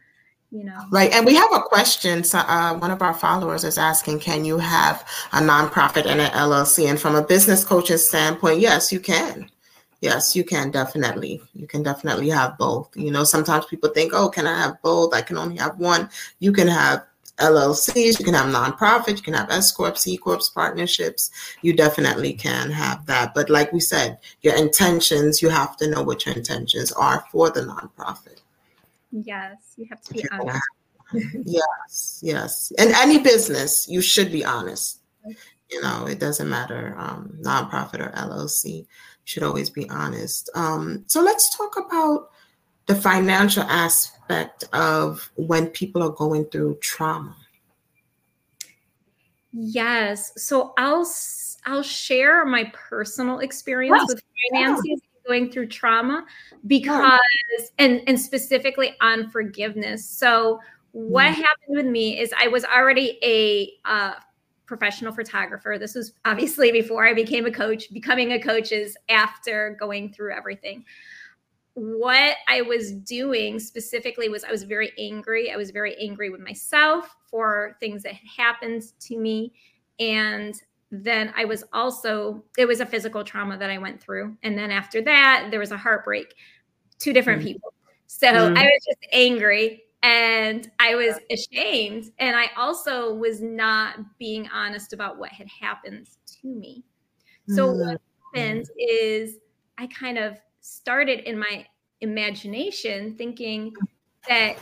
[0.50, 0.84] You know.
[0.90, 4.44] Right and we have a question so uh, one of our followers is asking can
[4.44, 9.00] you have a nonprofit and an llc and from a business coaching standpoint yes you
[9.00, 9.50] can.
[10.00, 11.40] Yes you can definitely.
[11.54, 12.90] You can definitely have both.
[12.96, 15.14] You know sometimes people think oh can i have both?
[15.14, 16.08] I can only have one.
[16.40, 17.04] You can have
[17.38, 21.30] llcs you can have nonprofits you can have s corps c corps partnerships.
[21.62, 23.34] You definitely can have that.
[23.34, 27.50] But like we said your intentions you have to know what your intentions are for
[27.50, 28.39] the nonprofit
[29.12, 30.62] Yes, you have to be honest.
[31.44, 32.72] yes, yes.
[32.78, 35.00] In any business, you should be honest.
[35.70, 38.78] You know, it doesn't matter, um, nonprofit or LLC.
[38.78, 38.86] You
[39.24, 40.50] should always be honest.
[40.54, 42.30] Um, so let's talk about
[42.86, 47.36] the financial aspect of when people are going through trauma.
[49.52, 50.32] Yes.
[50.36, 51.08] So I'll
[51.66, 56.24] I'll share my personal experience with finances going through trauma
[56.66, 57.20] because
[57.78, 60.04] and and specifically on forgiveness.
[60.04, 60.58] So
[60.90, 61.34] what mm-hmm.
[61.34, 64.14] happened with me is i was already a uh,
[64.66, 65.76] professional photographer.
[65.78, 70.34] This was obviously before i became a coach becoming a coach is after going through
[70.34, 70.84] everything.
[71.74, 75.52] What i was doing specifically was i was very angry.
[75.52, 79.52] I was very angry with myself for things that had happened to me.
[80.00, 84.36] And then I was also, it was a physical trauma that I went through.
[84.42, 86.34] And then after that, there was a heartbreak,
[86.98, 87.74] two different mm people.
[88.06, 92.10] So mm I was just angry and I was ashamed.
[92.18, 96.08] And I also was not being honest about what had happened
[96.42, 96.84] to me.
[97.48, 98.00] So mm what
[98.34, 99.38] happened is
[99.78, 101.66] I kind of started in my
[102.00, 103.72] imagination thinking
[104.28, 104.56] that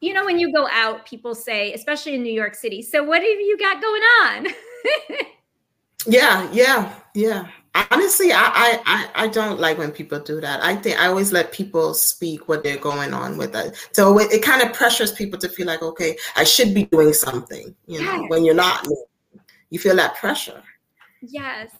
[0.00, 3.22] you know when you go out people say especially in new york city so what
[3.22, 4.46] have you got going on
[6.06, 7.48] Yeah, yeah, yeah.
[7.90, 10.62] Honestly, I, I I don't like when people do that.
[10.62, 13.76] I think I always let people speak what they're going on with it.
[13.92, 17.12] So it, it kind of pressures people to feel like, okay, I should be doing
[17.12, 17.74] something.
[17.86, 18.24] You know, yes.
[18.30, 18.86] when you're not,
[19.70, 20.62] you feel that pressure.
[21.20, 21.70] Yes,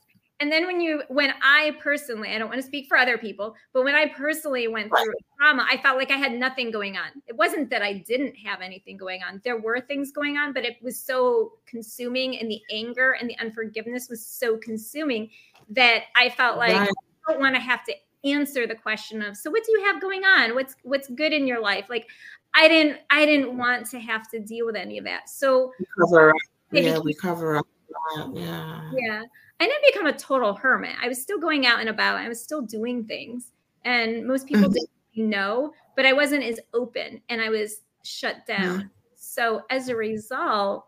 [0.44, 3.54] and then when you when i personally i don't want to speak for other people
[3.72, 7.06] but when i personally went through trauma i felt like i had nothing going on.
[7.26, 9.40] It wasn't that i didn't have anything going on.
[9.42, 13.38] There were things going on but it was so consuming and the anger and the
[13.38, 15.30] unforgiveness was so consuming
[15.70, 16.90] that i felt like right.
[16.90, 20.00] i don't want to have to answer the question of so what do you have
[20.00, 20.54] going on?
[20.54, 21.86] What's what's good in your life?
[21.88, 22.06] Like
[22.52, 25.30] i didn't i didn't want to have to deal with any of that.
[25.30, 26.36] So we cover up.
[26.70, 27.66] yeah we cover up
[28.34, 28.90] yeah.
[28.94, 29.22] Yeah
[29.60, 30.96] I didn't become a total hermit.
[31.00, 32.16] I was still going out and about.
[32.16, 33.52] I was still doing things.
[33.84, 34.86] And most people mm-hmm.
[35.14, 38.90] didn't know, but I wasn't as open and I was shut down.
[39.14, 40.86] So as a result,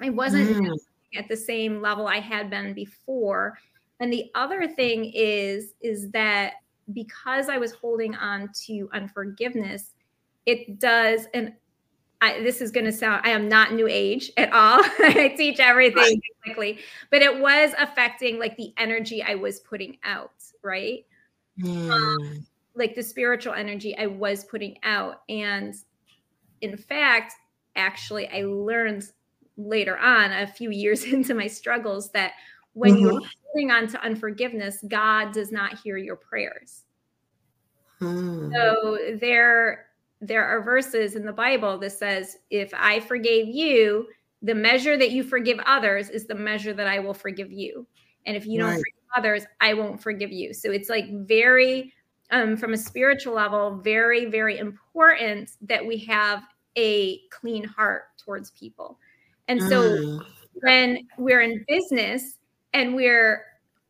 [0.00, 1.18] I wasn't mm-hmm.
[1.18, 3.58] at the same level I had been before.
[4.00, 6.54] And the other thing is, is that
[6.92, 9.92] because I was holding on to unforgiveness,
[10.46, 11.52] it does, and
[12.24, 15.60] I, this is going to sound i am not new age at all i teach
[15.60, 16.78] everything quickly
[17.10, 20.32] but it was affecting like the energy i was putting out
[20.62, 21.04] right
[21.60, 21.90] mm.
[21.90, 25.74] um, like the spiritual energy i was putting out and
[26.62, 27.34] in fact
[27.76, 29.04] actually i learned
[29.56, 32.32] later on a few years into my struggles that
[32.72, 33.02] when mm-hmm.
[33.02, 36.84] you're holding on to unforgiveness god does not hear your prayers
[38.00, 38.50] mm.
[38.52, 39.86] so there
[40.26, 44.06] there are verses in the Bible that says, if I forgave you,
[44.42, 47.86] the measure that you forgive others is the measure that I will forgive you.
[48.26, 48.84] And if you don't forgive
[49.16, 50.54] others, I won't forgive you.
[50.54, 51.92] So it's like very,
[52.30, 56.42] um, from a spiritual level, very, very important that we have
[56.76, 58.98] a clean heart towards people.
[59.48, 60.24] And so mm.
[60.54, 62.38] when we're in business
[62.72, 63.44] and we're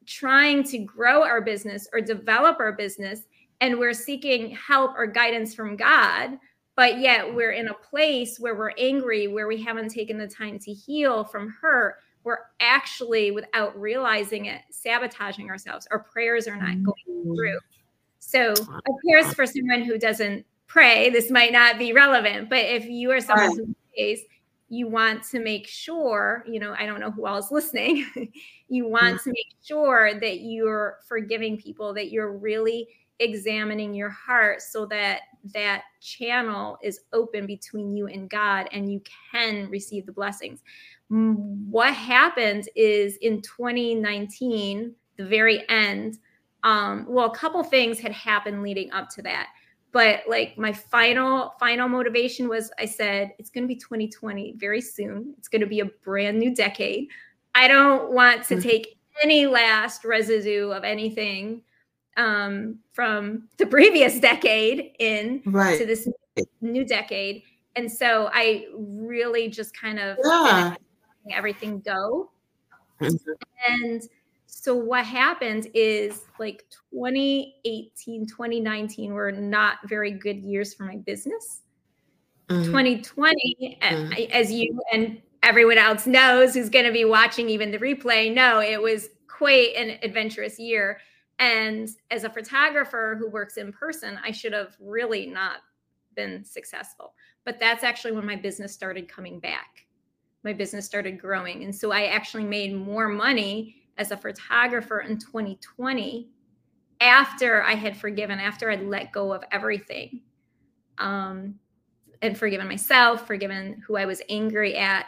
[0.06, 3.22] trying to grow our business or develop our business,
[3.64, 6.38] and we're seeking help or guidance from God,
[6.76, 10.58] but yet we're in a place where we're angry, where we haven't taken the time
[10.58, 15.88] to heal from hurt, we're actually, without realizing it, sabotaging ourselves.
[15.90, 17.34] Our prayers are not going mm.
[17.34, 17.58] through.
[18.18, 22.50] So, of course, for someone who doesn't pray, this might not be relevant.
[22.50, 24.20] But if you are someone who prays,
[24.68, 28.04] you want to make sure, you know, I don't know who all is listening,
[28.68, 32.88] you want to make sure that you're forgiving people, that you're really
[33.20, 35.20] examining your heart so that
[35.52, 40.62] that channel is open between you and God and you can receive the blessings.
[41.08, 46.18] What happened is in 2019, the very end,
[46.64, 49.48] um, well, a couple things had happened leading up to that.
[49.92, 54.80] But like my final final motivation was I said it's going to be 2020 very
[54.80, 55.34] soon.
[55.38, 57.08] It's going to be a brand new decade.
[57.54, 58.68] I don't want to mm-hmm.
[58.68, 61.62] take any last residue of anything
[62.16, 65.78] um, from the previous decade in right.
[65.78, 66.08] to this
[66.60, 67.42] new decade.
[67.76, 70.74] And so I really just kind of yeah.
[71.32, 72.30] everything go.
[73.00, 73.32] Mm-hmm.
[73.68, 74.02] And
[74.46, 81.62] so what happened is like 2018, 2019 were not very good years for my business.
[82.48, 82.66] Mm-hmm.
[82.66, 84.12] 2020, mm-hmm.
[84.32, 88.60] as you and everyone else knows who's going to be watching even the replay, no,
[88.60, 91.00] it was quite an adventurous year.
[91.38, 95.58] And as a photographer who works in person, I should have really not
[96.14, 97.14] been successful.
[97.44, 99.86] But that's actually when my business started coming back.
[100.44, 101.64] My business started growing.
[101.64, 106.28] And so I actually made more money as a photographer in 2020
[107.00, 110.22] after I had forgiven, after I'd let go of everything
[110.98, 111.56] um,
[112.22, 115.06] and forgiven myself, forgiven who I was angry at.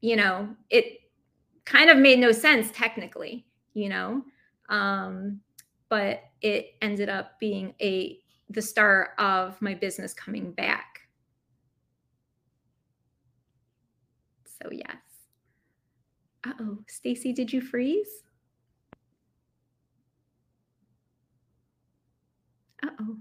[0.00, 1.00] You know, it
[1.64, 4.24] kind of made no sense technically, you know
[4.68, 5.40] um,
[5.88, 8.18] but it ended up being a
[8.50, 11.00] the start of my business coming back.
[14.44, 14.96] So yes.
[16.46, 18.22] Uh-oh, Stacey, did you freeze?
[22.82, 23.16] Uh-oh.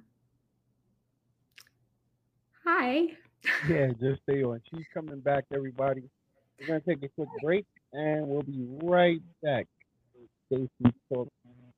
[2.66, 3.08] Hi.
[3.70, 4.62] Yeah, just stay on.
[4.70, 6.04] She's coming back, everybody.
[6.60, 9.68] We're gonna take a quick break and we'll be right back.
[10.48, 11.30] Stacey Talk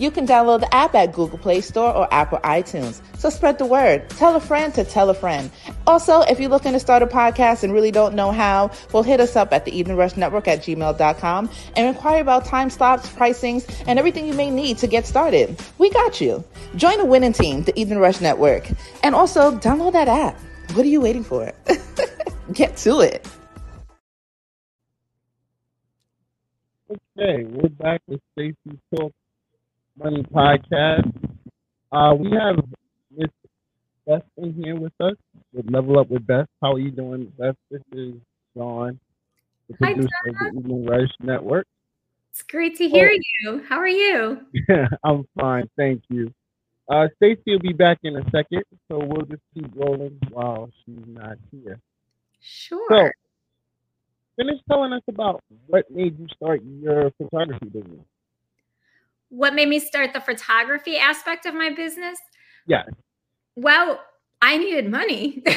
[0.00, 3.02] You can download the app at Google Play Store or Apple iTunes.
[3.18, 4.08] So spread the word.
[4.08, 5.50] Tell a friend to tell a friend.
[5.86, 9.20] Also, if you're looking to start a podcast and really don't know how, well, hit
[9.20, 13.70] us up at the Evening Rush Network at gmail.com and inquire about time slots, pricings,
[13.86, 15.60] and everything you may need to get started.
[15.76, 16.42] We got you.
[16.76, 18.70] Join the winning team, the Evening Rush Network.
[19.02, 20.40] And also, download that app.
[20.72, 21.52] What are you waiting for?
[22.54, 23.28] get to it.
[26.90, 29.12] Okay, we're back with Stacey Talk
[30.02, 31.12] Money Podcast.
[31.92, 32.56] Uh, we have
[33.14, 33.28] Miss
[34.06, 35.14] Beth in here with us
[35.52, 36.46] with Level Up with Beth.
[36.62, 37.54] How are you doing, Beth?
[37.70, 38.14] This is
[38.56, 38.98] Don,
[39.68, 41.66] the Hi, producer of the Evening Rush Network.
[42.30, 43.18] It's great to hear oh.
[43.42, 43.62] you.
[43.68, 44.40] How are you?
[45.04, 46.32] I'm fine, thank you.
[46.88, 50.96] Uh, Stacey will be back in a second, so we'll just keep rolling while she's
[51.06, 51.78] not here.
[52.40, 52.86] Sure.
[52.90, 53.10] So,
[54.36, 58.06] finish telling us about what made you start your photography business
[59.30, 62.18] what made me start the photography aspect of my business?
[62.66, 62.84] Yeah.
[63.56, 64.00] Well,
[64.42, 65.42] I needed money.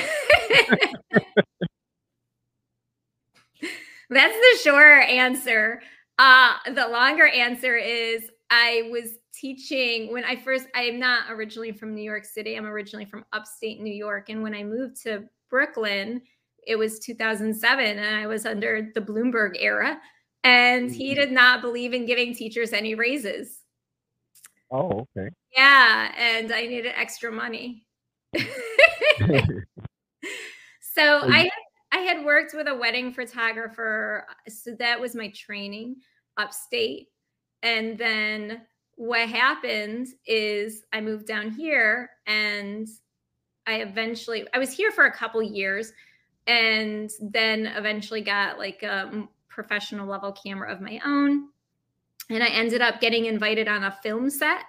[4.09, 5.81] That's the short answer.
[6.19, 11.71] Uh, the longer answer is I was teaching when I first, I am not originally
[11.71, 12.55] from New York City.
[12.55, 14.29] I'm originally from upstate New York.
[14.29, 16.21] And when I moved to Brooklyn,
[16.67, 19.99] it was 2007 and I was under the Bloomberg era,
[20.43, 21.21] and he mm-hmm.
[21.21, 23.62] did not believe in giving teachers any raises.
[24.73, 25.29] Oh, okay.
[25.55, 27.85] Yeah, and I needed extra money.
[28.35, 28.41] so
[30.97, 31.47] I
[31.91, 35.97] I had worked with a wedding photographer, uh, so that was my training
[36.37, 37.09] upstate.
[37.61, 38.63] And then
[38.95, 42.87] what happened is I moved down here and
[43.67, 45.93] I eventually I was here for a couple years
[46.47, 51.49] and then eventually got like a professional level camera of my own
[52.29, 54.63] and I ended up getting invited on a film set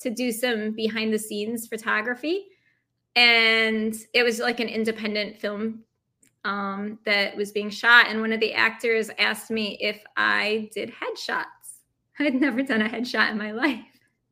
[0.00, 2.46] to do some behind the scenes photography
[3.14, 5.82] and it was like an independent film
[6.44, 10.92] um, that was being shot and one of the actors asked me if I did
[10.92, 11.46] headshots
[12.18, 13.84] I'd never done a headshot in my life.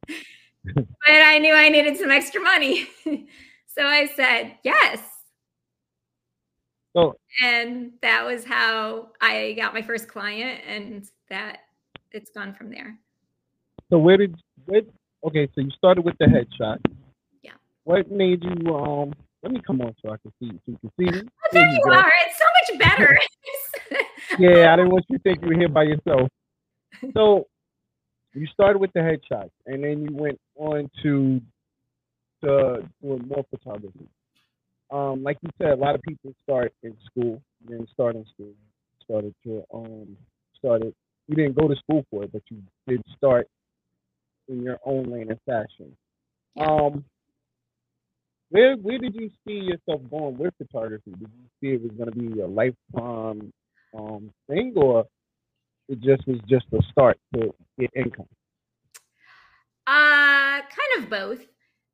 [0.64, 2.88] but I knew I needed some extra money.
[3.66, 5.00] so I said, yes.
[6.94, 7.14] Oh.
[7.42, 11.58] And that was how I got my first client and that
[12.14, 12.96] it's gone from there.
[13.90, 14.34] So where did
[14.66, 14.84] what
[15.26, 16.78] okay, so you started with the headshot.
[17.42, 17.52] Yeah.
[17.84, 19.12] What made you um
[19.42, 20.60] let me come on so I can see you.
[20.64, 21.22] So you can see me.
[21.26, 22.12] Oh, there, there you, are.
[22.26, 23.18] It's so much better.
[24.38, 26.28] yeah, I didn't want you to think you were here by yourself.
[27.12, 27.46] So
[28.32, 31.40] you started with the headshots and then you went on to
[32.42, 34.08] to doing more photography.
[34.90, 38.52] Um, like you said, a lot of people start in school, then start in school,
[39.02, 40.16] started to um
[40.56, 40.94] started
[41.28, 43.46] you didn't go to school for it, but you did start
[44.48, 45.96] in your own lane of fashion.
[46.58, 47.04] Um
[48.50, 51.10] where where did you see yourself going with photography?
[51.10, 53.52] Did you see it was gonna be a lifetime
[53.98, 55.06] um thing or
[55.88, 58.28] it just was just a start to get income?
[59.86, 61.44] Uh, kind of both.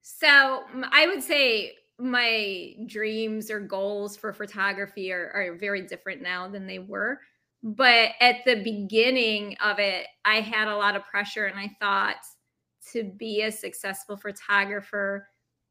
[0.02, 0.62] So
[0.92, 6.66] I would say my dreams or goals for photography are, are very different now than
[6.66, 7.20] they were.
[7.62, 12.16] But at the beginning of it, I had a lot of pressure, and I thought
[12.92, 15.28] to be a successful photographer,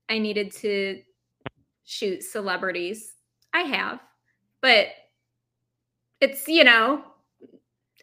[0.10, 1.02] I needed to
[1.84, 3.14] shoot celebrities.
[3.54, 4.00] I have,
[4.62, 4.88] but
[6.22, 7.04] it's, you know,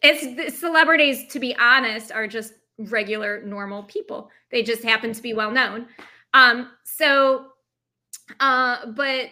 [0.03, 4.29] it's celebrities to be honest are just regular normal people.
[4.51, 5.87] They just happen to be well known
[6.33, 7.47] um so
[8.39, 9.29] uh but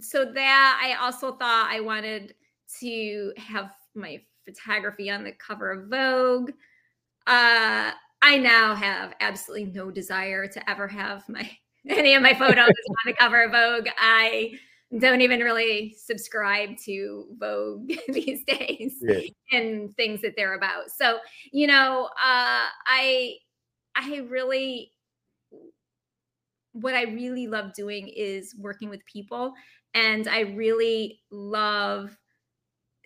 [0.00, 2.34] so that i also thought i wanted
[2.78, 6.50] to have my photography on the cover of vogue
[7.26, 7.90] uh
[8.22, 11.48] i now have absolutely no desire to ever have my
[11.88, 14.52] any of my photos on the cover of vogue i
[14.98, 19.20] don't even really subscribe to Vogue these days yeah.
[19.52, 20.90] and things that they're about.
[20.90, 21.18] So,
[21.52, 23.36] you know, uh, I
[23.94, 24.92] I really
[26.72, 29.52] what I really love doing is working with people
[29.94, 32.16] and I really love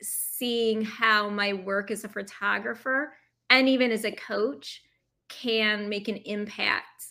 [0.03, 3.13] seeing how my work as a photographer
[3.51, 4.83] and even as a coach
[5.29, 7.07] can make an impact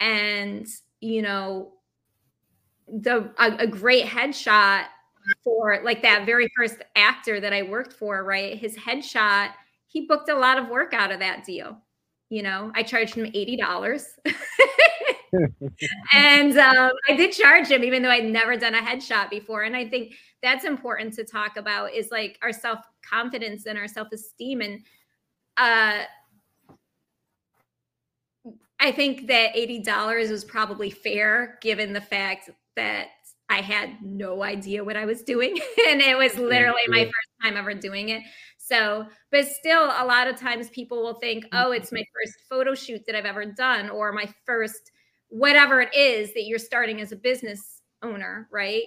[0.00, 0.66] and
[1.00, 1.72] you know
[2.88, 4.84] the a, a great headshot
[5.44, 8.56] for like that very first actor that I worked for, right?
[8.56, 9.50] His headshot,
[9.86, 11.78] he booked a lot of work out of that deal.
[12.30, 14.04] You know, I charged him $80.
[16.12, 19.62] and um, I did charge him, even though I'd never done a headshot before.
[19.62, 23.88] And I think that's important to talk about is like our self confidence and our
[23.88, 24.60] self esteem.
[24.60, 24.80] And
[25.56, 26.04] uh,
[28.80, 33.08] I think that $80 was probably fair given the fact that
[33.48, 35.58] I had no idea what I was doing.
[35.88, 38.22] and it was literally my first time ever doing it.
[38.58, 42.74] So, but still, a lot of times people will think, oh, it's my first photo
[42.74, 44.92] shoot that I've ever done, or my first
[45.30, 48.84] whatever it is that you're starting as a business owner, right?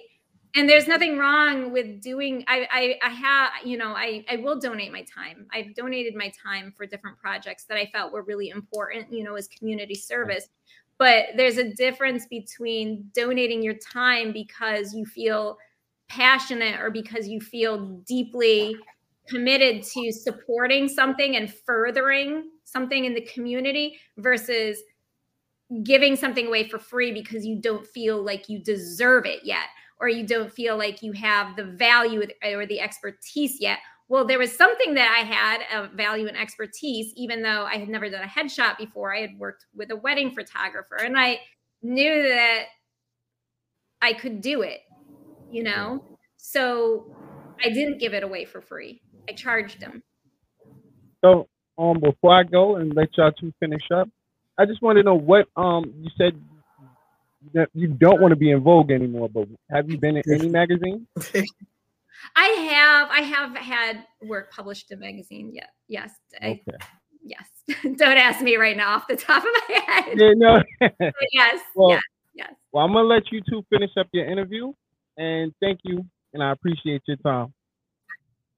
[0.54, 2.44] And there's nothing wrong with doing.
[2.46, 5.46] I I, I have you know I I will donate my time.
[5.52, 9.12] I've donated my time for different projects that I felt were really important.
[9.12, 10.48] You know, as community service
[11.02, 15.58] but there's a difference between donating your time because you feel
[16.08, 18.76] passionate or because you feel deeply
[19.26, 24.78] committed to supporting something and furthering something in the community versus
[25.82, 29.66] giving something away for free because you don't feel like you deserve it yet
[30.02, 33.78] or you don't feel like you have the value or the expertise yet
[34.12, 37.88] well, there was something that I had of value and expertise, even though I had
[37.88, 39.14] never done a headshot before.
[39.14, 41.40] I had worked with a wedding photographer and I
[41.82, 42.64] knew that
[44.02, 44.80] I could do it,
[45.50, 46.04] you know?
[46.36, 47.06] So
[47.64, 49.00] I didn't give it away for free.
[49.30, 50.02] I charged them.
[51.24, 51.48] So
[51.78, 54.10] um before I go and let y'all two finish up,
[54.58, 56.38] I just want to know what um you said
[57.74, 61.06] you don't want to be in Vogue anymore, but have you been in any magazine?
[62.36, 63.10] I have.
[63.10, 65.50] I have had work published in magazine.
[65.52, 65.66] Yeah.
[65.88, 66.10] Yes.
[66.36, 66.62] Okay.
[66.68, 66.84] I,
[67.24, 67.48] yes.
[67.82, 70.18] don't ask me right now off the top of my head.
[70.18, 70.62] Yeah, no.
[71.32, 71.60] yes.
[71.74, 72.02] Well, yes.
[72.34, 72.54] Yes.
[72.72, 74.72] Well, I'm gonna let you two finish up your interview,
[75.18, 77.52] and thank you, and I appreciate your time.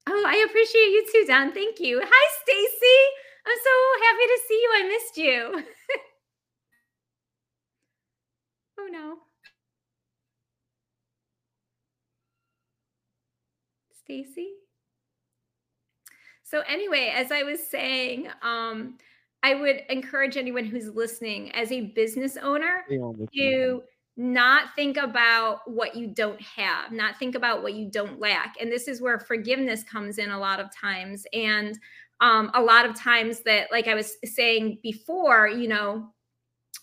[0.07, 1.51] Oh, I appreciate you too, Don.
[1.51, 2.01] Thank you.
[2.03, 3.01] Hi, Stacey.
[3.47, 3.73] I'm so
[4.05, 4.69] happy to see you.
[4.73, 6.05] I missed you.
[8.77, 9.17] Oh no.
[14.03, 14.51] Stacey?
[16.43, 18.97] So anyway, as I was saying, um,
[19.41, 22.83] I would encourage anyone who's listening as a business owner
[23.35, 23.83] to
[24.17, 28.55] not think about what you don't have, not think about what you don't lack.
[28.61, 31.25] And this is where forgiveness comes in a lot of times.
[31.33, 31.77] And
[32.21, 36.13] um, a lot of times that, like I was saying before, you know,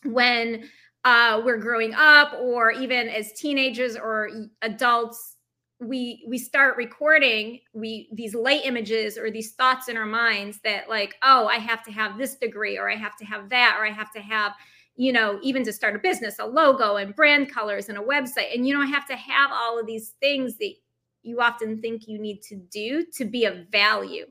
[0.05, 0.69] when
[1.05, 4.31] uh, we're growing up or even as teenagers or
[4.63, 5.37] adults,
[5.81, 10.89] we we start recording we these light images or these thoughts in our minds that
[10.89, 13.85] like oh i have to have this degree or i have to have that or
[13.85, 14.53] i have to have
[14.97, 18.55] you know, even to start a business, a logo and brand colors and a website.
[18.55, 20.75] And you don't have to have all of these things that
[21.23, 24.27] you often think you need to do to be of value,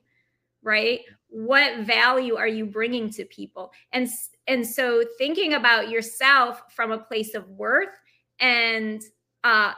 [0.61, 0.99] right?
[1.31, 3.71] What value are you bringing to people?
[3.93, 4.07] And
[4.47, 7.97] and so thinking about yourself from a place of worth
[8.39, 9.01] and
[9.43, 9.73] uh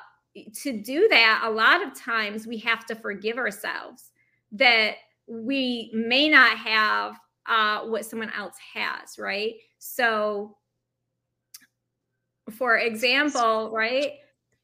[0.64, 4.10] to do that, a lot of times we have to forgive ourselves
[4.52, 4.96] that
[5.28, 9.54] we may not have uh, what someone else has, right?
[9.78, 10.58] So
[12.52, 14.14] for example, right?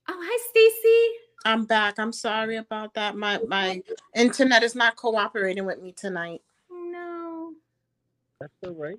[0.07, 1.19] Oh, hi, Stacey.
[1.45, 1.99] I'm back.
[1.99, 3.15] I'm sorry about that.
[3.15, 3.81] My my
[4.15, 6.41] internet is not cooperating with me tonight.
[8.39, 8.47] No.
[8.47, 8.97] That's all right.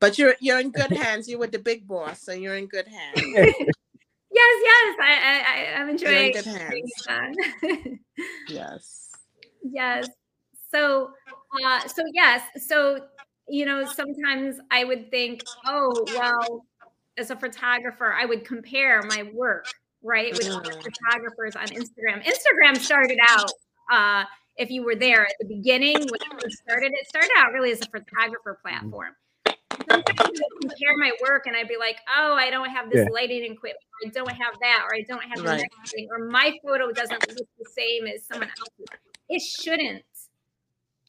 [0.00, 1.28] But you're you're in good hands.
[1.28, 3.22] You're with the big boss, so you're in good hands.
[3.26, 3.54] yes,
[4.30, 4.96] yes.
[5.00, 6.92] I, I I'm enjoying good hands.
[8.48, 9.10] yes.
[9.62, 10.08] Yes.
[10.70, 11.10] So
[11.64, 12.98] uh so yes, so
[13.48, 16.66] you know, sometimes I would think, oh well,
[17.16, 19.66] as a photographer, I would compare my work,
[20.02, 22.24] right, with other photographers on Instagram.
[22.24, 23.50] Instagram started out,
[23.90, 24.24] uh,
[24.56, 27.80] if you were there at the beginning when it started, it started out really as
[27.82, 28.68] a photographer mm-hmm.
[28.68, 29.14] platform.
[29.88, 33.06] Sometimes I would compare my work and I'd be like, oh, I don't have this
[33.06, 33.12] yeah.
[33.12, 35.60] lighting equipment, or I don't have that, or I don't have right.
[35.84, 39.00] the thing, or my photo doesn't look the same as someone else's.
[39.28, 40.04] It shouldn't,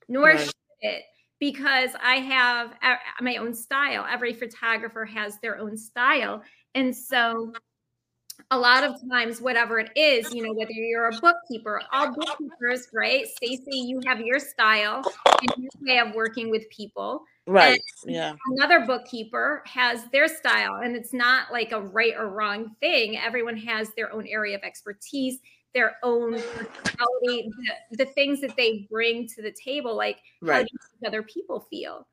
[0.10, 0.40] nor right.
[0.40, 1.04] should it
[1.40, 4.06] because I have uh, my own style.
[4.10, 6.42] Every photographer has their own style.
[6.76, 7.54] And so
[8.52, 12.88] a lot of times, whatever it is, you know, whether you're a bookkeeper, all bookkeepers,
[12.94, 13.28] right?
[13.28, 17.24] Stacey, you have your style and your way of working with people.
[17.46, 17.82] Right.
[18.04, 18.34] And yeah.
[18.58, 23.18] Another bookkeeper has their style, and it's not like a right or wrong thing.
[23.18, 25.40] Everyone has their own area of expertise
[25.74, 27.50] their own personality,
[27.90, 29.96] the, the things that they bring to the table.
[29.96, 30.58] Like, right.
[30.58, 32.08] how do other people feel?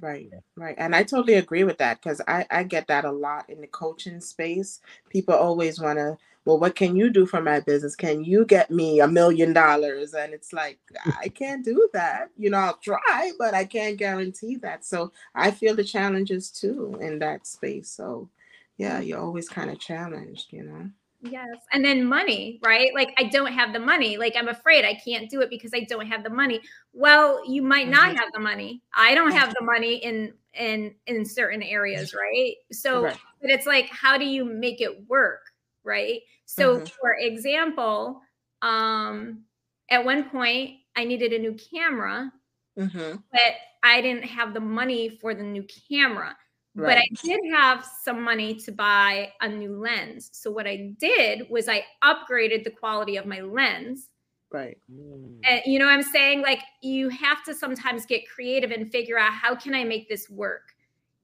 [0.00, 0.74] Right, right.
[0.78, 3.66] And I totally agree with that because I, I get that a lot in the
[3.66, 4.80] coaching space.
[5.10, 7.96] People always want to, well, what can you do for my business?
[7.96, 10.14] Can you get me a million dollars?
[10.14, 10.78] And it's like,
[11.20, 12.30] I can't do that.
[12.38, 14.86] You know, I'll try, but I can't guarantee that.
[14.86, 17.90] So I feel the challenges too in that space.
[17.90, 18.30] So
[18.78, 20.90] yeah, you're always kind of challenged, you know?
[21.22, 21.48] Yes.
[21.72, 22.94] And then money, right?
[22.94, 24.16] Like I don't have the money.
[24.16, 26.60] Like I'm afraid I can't do it because I don't have the money.
[26.92, 28.16] Well, you might not mm-hmm.
[28.16, 28.82] have the money.
[28.94, 32.54] I don't have the money in in in certain areas, right?
[32.72, 33.16] So right.
[33.40, 35.42] but it's like how do you make it work,
[35.84, 36.20] right?
[36.46, 36.84] So mm-hmm.
[37.00, 38.22] for example,
[38.62, 39.44] um
[39.90, 42.32] at one point I needed a new camera,
[42.78, 43.16] mm-hmm.
[43.30, 43.52] but
[43.82, 46.36] I didn't have the money for the new camera.
[46.80, 46.96] Right.
[46.96, 50.30] But I did have some money to buy a new lens.
[50.32, 54.08] So what I did was I upgraded the quality of my lens.
[54.50, 54.78] Right.
[54.88, 56.40] And you know what I'm saying?
[56.40, 60.30] Like you have to sometimes get creative and figure out how can I make this
[60.30, 60.74] work?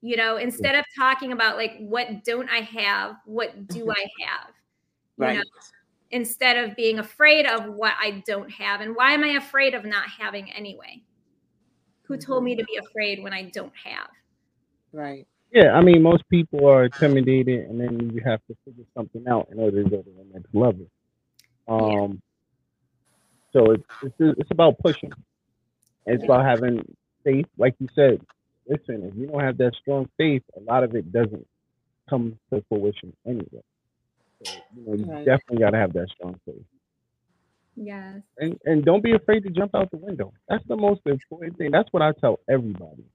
[0.01, 3.91] You know, instead of talking about like what don't I have, what do mm-hmm.
[3.91, 4.49] I have?
[5.17, 5.37] You right.
[5.37, 5.43] Know?
[6.11, 8.81] Instead of being afraid of what I don't have.
[8.81, 11.01] And why am I afraid of not having anyway?
[12.03, 14.09] Who told me to be afraid when I don't have?
[14.93, 15.27] Right.
[15.51, 19.47] Yeah, I mean, most people are intimidated, and then you have to figure something out
[19.51, 20.87] in order to go to the next level.
[21.67, 22.21] Um,
[23.53, 23.61] yeah.
[23.61, 25.11] so it's, it's it's about pushing.
[26.05, 26.83] It's about having
[27.23, 28.21] faith, like you said.
[28.67, 31.47] Listen, if you don't have that strong faith, a lot of it doesn't
[32.09, 33.63] come to fruition anyway.
[34.43, 35.25] So, you know, you right.
[35.25, 36.63] definitely got to have that strong faith.
[37.75, 38.21] Yes.
[38.37, 40.33] And and don't be afraid to jump out the window.
[40.49, 41.71] That's the most important thing.
[41.71, 43.05] That's what I tell everybody.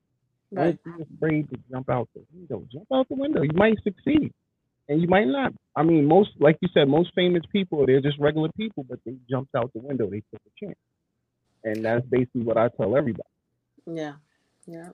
[0.52, 0.78] Right.
[0.84, 2.66] Don't be afraid to jump out the window.
[2.72, 3.42] Jump out the window.
[3.42, 4.32] You might succeed.
[4.88, 5.52] and you might not.
[5.76, 9.14] I mean, most like you said, most famous people they're just regular people, but they
[9.30, 10.10] jumped out the window.
[10.10, 10.78] They took a chance,
[11.64, 13.28] and that's basically what I tell everybody.
[13.86, 14.14] Yeah,
[14.66, 14.90] yeah,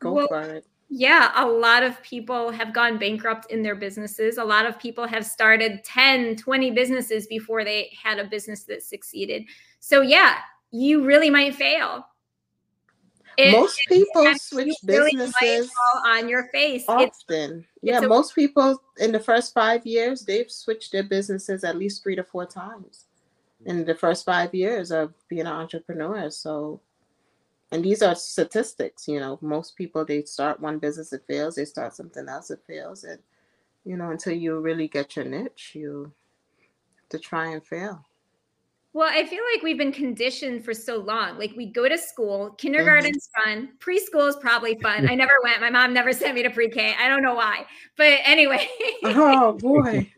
[0.00, 0.66] go Well, for it.
[0.90, 4.38] Yeah, a lot of people have gone bankrupt in their businesses.
[4.38, 8.82] A lot of people have started 10, 20 businesses before they had a business that
[8.82, 9.44] succeeded.
[9.80, 10.38] So, yeah,
[10.70, 12.06] you really might fail.
[13.38, 15.70] It- Most people switch you really might businesses
[16.04, 16.82] on your face.
[16.82, 17.64] It's often.
[17.82, 21.76] Yeah, it's a- most people in the first five years they've switched their businesses at
[21.76, 23.04] least three to four times
[23.64, 26.30] in the first five years of being an entrepreneur.
[26.30, 26.80] So,
[27.70, 29.06] and these are statistics.
[29.06, 32.60] You know, most people they start one business it fails, they start something else it
[32.66, 33.22] fails, and
[33.84, 36.12] you know until you really get your niche, you
[36.96, 38.04] have to try and fail.
[38.98, 41.38] Well, I feel like we've been conditioned for so long.
[41.38, 45.08] Like we go to school, kindergarten's fun, preschool is probably fun.
[45.08, 45.60] I never went.
[45.60, 46.96] My mom never sent me to pre-K.
[46.98, 47.64] I don't know why.
[47.96, 48.68] But anyway,
[49.04, 50.10] Oh boy.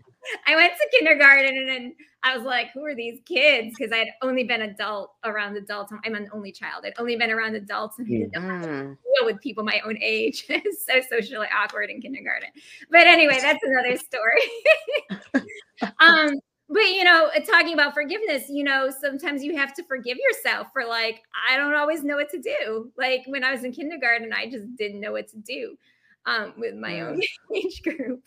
[0.46, 3.74] I went to kindergarten and then I was like, who are these kids?
[3.76, 5.92] Because I had only been adult around adults.
[6.06, 6.84] I'm an only child.
[6.86, 8.96] I'd only been around adults and I didn't know how to Mm.
[9.18, 10.46] deal with people my own age.
[10.48, 12.48] It's so socially awkward in kindergarten.
[12.90, 15.44] But anyway, that's another story.
[16.00, 16.40] um,
[16.70, 20.68] but you know, uh, talking about forgiveness, you know, sometimes you have to forgive yourself
[20.72, 22.92] for like, I don't always know what to do.
[22.96, 25.76] Like when I was in kindergarten, I just didn't know what to do
[26.26, 27.20] um, with my own
[27.54, 28.22] age group.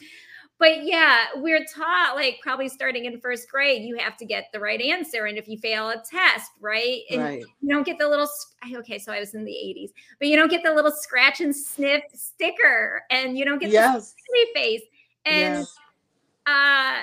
[0.59, 4.59] But yeah, we're taught like probably starting in first grade, you have to get the
[4.59, 5.25] right answer.
[5.25, 7.01] And if you fail a test, right?
[7.09, 7.45] And Right.
[7.61, 8.27] you don't get the little
[8.75, 11.55] okay so i was in the 80s but you don't get the little scratch and
[11.55, 14.15] sniff sticker and you don't get Yes.
[14.29, 14.81] the face
[15.25, 15.75] and Yes.
[16.45, 17.01] uh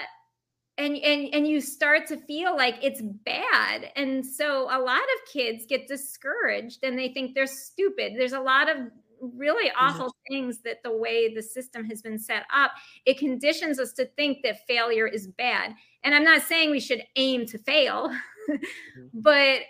[0.81, 3.91] and and and you start to feel like it's bad.
[3.97, 8.15] And so a lot of kids get discouraged and they think they're stupid.
[8.17, 8.77] There's a lot of
[9.21, 12.73] really awful things that the way the system has been set up
[13.05, 15.75] it conditions us to think that failure is bad.
[16.05, 18.11] And i'm not saying we should aim to fail
[19.15, 19.61] but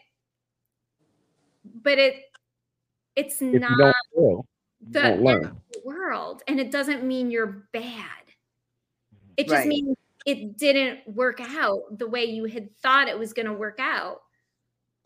[1.82, 2.14] but it
[3.16, 4.46] it's If not fail,
[4.90, 5.18] the
[5.70, 8.24] the world and it doesn't mean you're bad.
[9.36, 9.68] It just Right.
[9.68, 9.96] means
[10.26, 14.20] it didn't work out the way you had thought it was going to work out.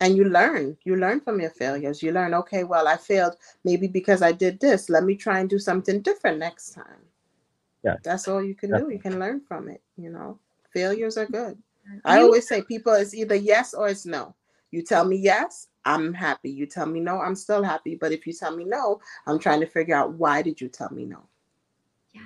[0.01, 2.03] And you learn you learn from your failures.
[2.03, 3.35] You learn okay well i failed.
[3.63, 7.01] Maybe because i did this let me try and do something different next time.
[7.83, 7.95] Yeah.
[8.03, 8.89] that's all you can do.
[8.91, 10.37] You can learn from it you know?
[10.73, 11.55] Failures are good.
[11.87, 11.97] Mm-hmm.
[12.03, 14.35] I You- always say people it's either yes or it's no.
[14.71, 16.49] You tell me yes i'm happy.
[16.49, 17.95] You tell me no i'm still happy.
[17.95, 20.89] But if you tell me no i'm trying to figure out why did you tell
[20.91, 21.23] me no?
[22.11, 22.23] Yes.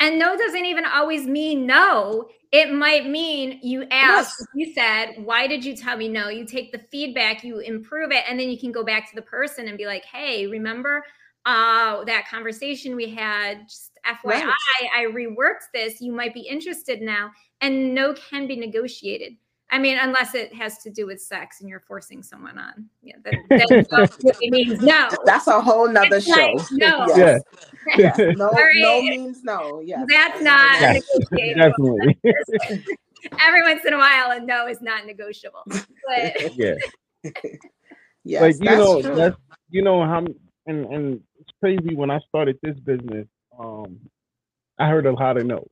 [0.00, 2.28] And no doesn't even always mean no.
[2.52, 4.46] It might mean you asked, Yes.
[4.54, 6.28] you said, why did you tell me no?
[6.28, 9.22] You take the feedback, you improve it, and then you can go back to the
[9.22, 11.02] person and be like, hey, remember
[11.44, 13.68] uh, that conversation we had?
[13.68, 14.54] Just FYI, Right.
[14.94, 16.00] I reworked this.
[16.00, 17.30] You might be interested now.
[17.60, 19.36] And no can be negotiated.
[19.70, 22.88] I mean, unless it has to do with sex and you're forcing someone on.
[23.02, 25.08] Yeah, that, that no means no.
[25.24, 27.06] that's a whole nother It's show like, no.
[27.16, 27.42] Yes.
[27.96, 28.16] Yeah.
[28.16, 28.18] Yes.
[28.36, 28.50] no,
[28.80, 31.98] no means no yes That's not Yes, negotiable.
[32.00, 32.18] Definitely.
[33.40, 35.62] Every once in a while, a no is not negotiable.
[35.66, 36.74] But yeah.
[38.24, 39.14] yes like you know true.
[39.14, 39.36] that's
[39.70, 40.34] you know how m-
[40.66, 43.26] and and it's crazy when I started this business.
[43.58, 44.00] Um,
[44.78, 45.66] I heard a lot of no.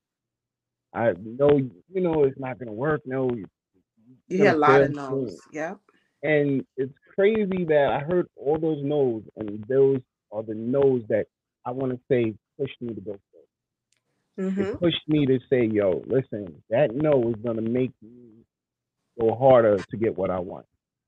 [0.95, 3.03] I know you know it's not gonna work.
[3.07, 3.49] No, you-
[4.29, 5.41] you hear a lot of no's soon.
[5.53, 5.75] yeah
[6.23, 10.01] and it's crazy that I heard all those no's, and those
[10.33, 11.27] are the no's that
[11.67, 13.49] I want to say pushed me to go forward.
[14.39, 18.45] hmm It pushed me to say, "Yo, listen, that no is gonna make me
[19.21, 20.67] go harder to get what I want."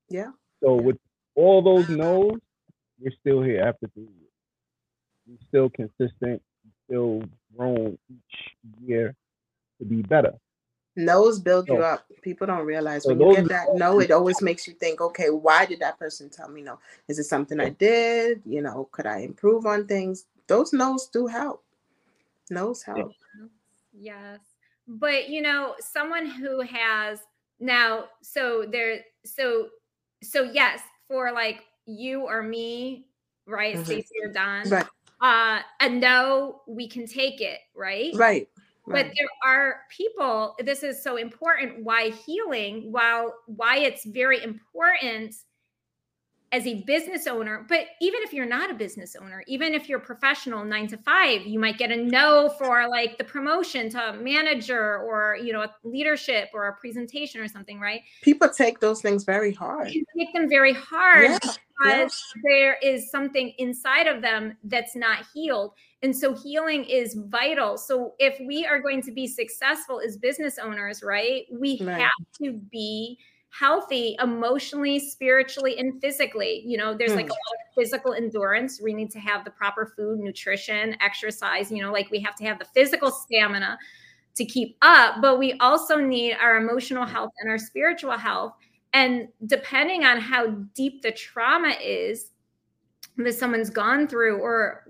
[0.09, 0.33] Yeah.
[0.63, 0.83] So Yeah.
[0.83, 0.99] with
[1.35, 2.41] all those no's,
[2.99, 4.33] you're still here after three years.
[5.27, 6.43] You're still consistent.
[6.65, 7.23] You're still
[7.57, 8.57] grown each
[8.87, 9.15] year
[9.81, 10.35] to be better.
[10.97, 12.05] No's build you So- up.
[12.23, 15.01] People don't realize so when you those get that no, it always makes you think,
[15.01, 16.79] okay, why did that person tell me no?
[17.07, 18.43] Is it something I did?
[18.45, 20.25] You know, could I improve on things?
[20.49, 21.63] Those no's do help.
[22.51, 23.13] No's help.
[23.93, 24.41] yes.
[24.89, 27.21] But you know, someone who has
[27.61, 29.69] now, so there, so,
[30.23, 33.07] so yes, for like you or me,
[33.47, 33.77] right?
[33.77, 33.85] Mhm.
[33.85, 34.87] Stacey or Don, Right,
[35.21, 38.13] uh, a no, we can take it, right?
[38.17, 38.49] right.
[38.87, 45.35] But there are people this is so important why healing while why it's very important
[46.53, 49.99] as a business owner, but even if you're not a business owner, even if you're
[49.99, 54.13] a professional nine to five, you might get a no for like the promotion to
[54.21, 58.03] manager or you know leadership or a presentation or something, right?
[58.23, 59.91] People take those things very hard.
[59.91, 62.43] You take them very hard yeah, because yeah.
[62.45, 65.73] there is something inside of them that's not healed.
[66.03, 67.77] And so healing is vital.
[67.77, 71.99] So if we are going to be successful as business owners, right, we right.
[72.03, 72.11] have
[72.43, 73.19] to be
[73.51, 76.63] healthy emotionally, spiritually, and physically.
[76.67, 77.31] You know, there's like a hmm.
[77.31, 78.81] lot of physical endurance.
[78.81, 81.71] We need to have the proper food, nutrition, exercise.
[81.71, 83.79] You know, like we have to have the physical stamina
[84.37, 88.53] to keep up, but we also need our emotional health and our spiritual health.
[88.93, 92.31] And depending on how deep the trauma is
[93.17, 94.85] that someone's gone through or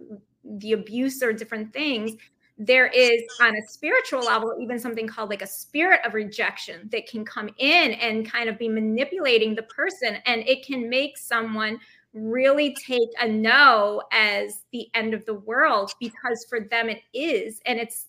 [0.44, 2.12] the abuse or different things,
[2.59, 7.07] there is on a spiritual level even something called like a spirit of rejection that
[7.07, 11.78] can come in and kind of be manipulating the person and it can make someone
[12.14, 17.61] really take a no as the end of the world because for them it is
[17.66, 18.07] and it's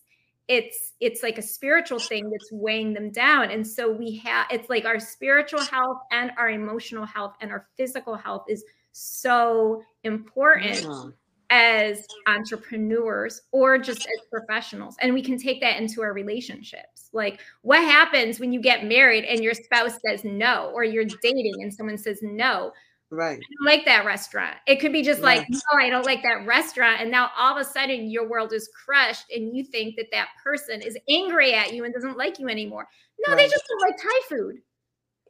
[0.48, 4.70] it's it's like a spiritual thing that's weighing them down and so we have it's
[4.70, 10.82] like our spiritual health and our emotional health and our physical health is so important.
[10.82, 11.04] Yeah
[11.50, 14.96] as entrepreneurs or just as professionals.
[15.00, 17.08] And we can take that into our relationships.
[17.12, 21.62] Like, what happens when you get married and your spouse says no, or you're dating
[21.62, 22.72] and someone says no?
[23.10, 23.38] Right.
[23.38, 24.56] I don't like that restaurant.
[24.66, 25.38] It could be just right.
[25.38, 27.00] like, no, I don't like that restaurant.
[27.00, 30.28] And now all of a sudden your world is crushed and you think that that
[30.44, 32.86] person is angry at you and doesn't like you anymore.
[33.26, 33.42] No, right.
[33.42, 34.56] they just don't like Thai food.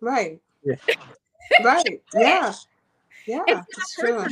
[0.00, 0.40] Right.
[0.64, 0.74] Yeah.
[1.64, 2.02] right.
[2.14, 2.52] Yeah.
[3.26, 3.42] Yeah.
[3.46, 4.24] It's true.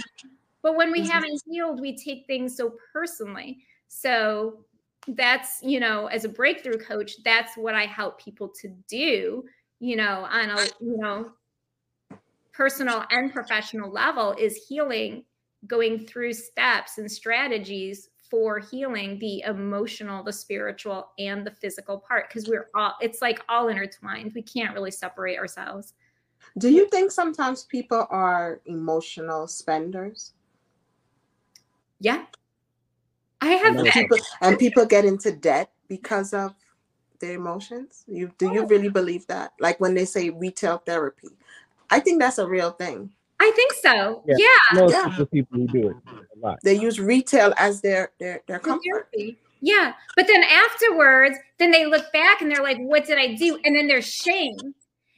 [0.66, 1.10] But when we mm-hmm.
[1.10, 3.58] haven't healed, we take things so personally.
[3.86, 4.64] So
[5.06, 9.44] that's, you know, as a breakthrough coach, that's what I help people to do,
[9.78, 11.30] you know, on a, you know,
[12.52, 15.24] personal and professional level is healing,
[15.68, 22.28] going through steps and strategies for healing the emotional, the spiritual, and the physical part
[22.28, 24.32] because we're all, it's like all intertwined.
[24.34, 25.94] We can't really separate ourselves.
[26.58, 30.32] Do you think sometimes people are emotional spenders?
[32.00, 32.24] Yeah.
[33.40, 36.54] I have and people, and people get into debt because of
[37.20, 38.04] their emotions.
[38.06, 39.52] You do you really believe that?
[39.60, 41.28] Like when they say retail therapy.
[41.90, 43.10] I think that's a real thing.
[43.38, 44.22] I think so.
[44.26, 44.36] Yeah.
[44.38, 44.80] yeah.
[44.80, 45.24] Most yeah.
[45.30, 45.96] people who do it
[46.34, 46.58] a lot.
[46.64, 48.82] They use retail as their their their comfort.
[48.90, 49.38] Therapy.
[49.60, 49.92] Yeah.
[50.16, 53.58] But then afterwards, then they look back and they're like, what did I do?
[53.64, 54.56] And then there's shame.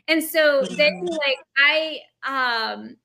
[0.09, 2.97] And so then like I um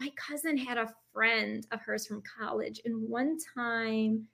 [0.00, 4.26] my cousin had a friend of hers from college and one time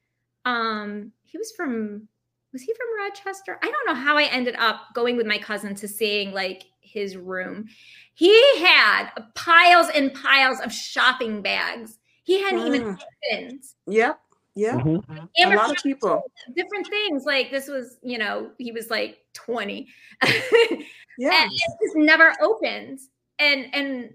[0.45, 2.09] um he was from
[2.53, 3.59] was he from rochester?
[3.63, 7.17] I don't know how i ended up going with my cousin to seeing like his
[7.17, 7.67] room.
[8.15, 11.99] He had piles and piles of shopping bags.
[12.23, 12.75] He hadn't mm.
[12.75, 12.99] even
[13.33, 13.63] opened.
[13.87, 14.21] Yep
[14.55, 15.53] yeah mm-hmm.
[15.53, 16.21] a lot of people.
[16.57, 19.87] different things like this was you know he was like 20
[21.19, 21.43] yeah.
[21.43, 23.01] And it just never opened.
[23.39, 24.11] And and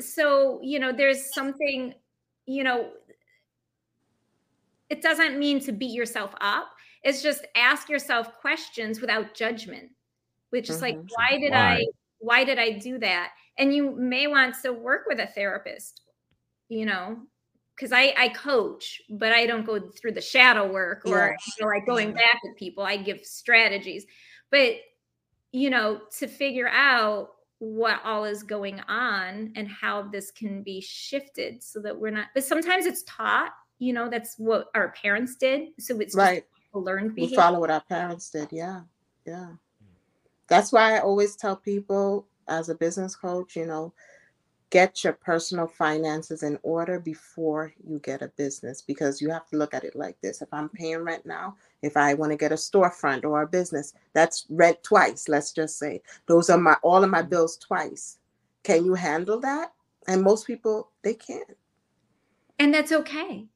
[0.00, 1.94] so you know there's something
[2.46, 2.90] you know
[4.90, 6.68] it doesn't mean to beat yourself up.
[7.02, 9.90] It's just ask yourself questions without judgment
[10.50, 10.84] which is mm-hmm.
[10.84, 11.58] like why did why?
[11.58, 11.86] i
[12.18, 13.30] why did i do that?
[13.58, 16.02] And you may want to work with a therapist
[16.68, 17.18] you know
[17.74, 21.68] because I, I coach but i don't go through the shadow work or you know,
[21.68, 22.84] like going back with people.
[22.84, 24.06] I give strategies.
[24.50, 24.76] But
[25.52, 27.30] you know to figure out
[27.64, 32.26] what all is going on and how this can be shifted so that we're not
[32.34, 35.68] but sometimes it's taught you know that's what our parents did.
[35.78, 36.44] So it's right.
[36.72, 37.36] learned behavior.
[37.36, 38.48] we follow what our parents did.
[38.50, 38.82] Yeah.
[39.26, 39.52] Yeah.
[40.46, 43.94] That's why i always tell people as a business coach you know
[44.74, 49.56] get your personal finances in order before you get a business because you have to
[49.56, 50.42] look at it like this.
[50.42, 53.94] If i'm paying rent now if i want to get a storefront or a business
[54.14, 56.02] that's rent twice let's just say.
[56.26, 57.28] Those are my all of my mm-hmm.
[57.28, 58.18] bills twice.
[58.64, 59.72] Can you handle that?
[60.08, 61.56] And most people they can't.
[62.58, 63.46] And that's okay.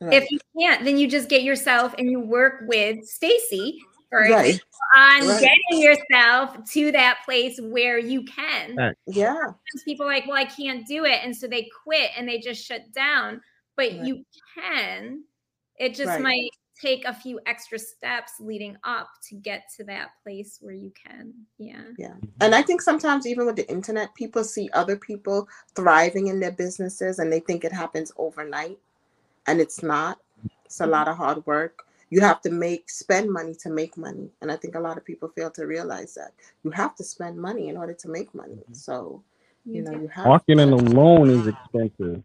[0.00, 0.20] Right.
[0.20, 3.78] if you can't then you just get yourself and you work with stacey
[4.14, 4.60] right.
[4.96, 5.40] on right.
[5.40, 8.76] getting yourself to that place where you can.
[8.76, 8.96] Right.
[9.06, 9.34] Yeah.
[9.34, 11.20] Sometimes people like, well, I can't do it.
[11.22, 13.40] And so they quit and they just shut down.
[13.76, 14.04] But right.
[14.04, 14.24] you
[14.56, 15.24] can.
[15.78, 16.50] It just might
[16.80, 21.32] take a few extra steps leading up to get to that place where you can.
[21.58, 21.82] Yeah.
[21.98, 22.14] Yeah.
[22.40, 26.52] And I think sometimes even with the internet, people see other people thriving in their
[26.52, 28.78] businesses and they think it happens overnight.
[29.46, 30.18] And it's not.
[30.64, 30.92] It's a mm-hmm.
[30.92, 31.84] lot of hard work
[32.14, 35.04] you have to make spend money to make money and i think a lot of
[35.10, 36.32] people fail to realize that
[36.64, 38.74] you have to spend money in order to make money mm-hmm.
[38.86, 38.96] so
[39.74, 40.76] You, know, you have Marketing to.
[40.82, 42.16] alone is expensive.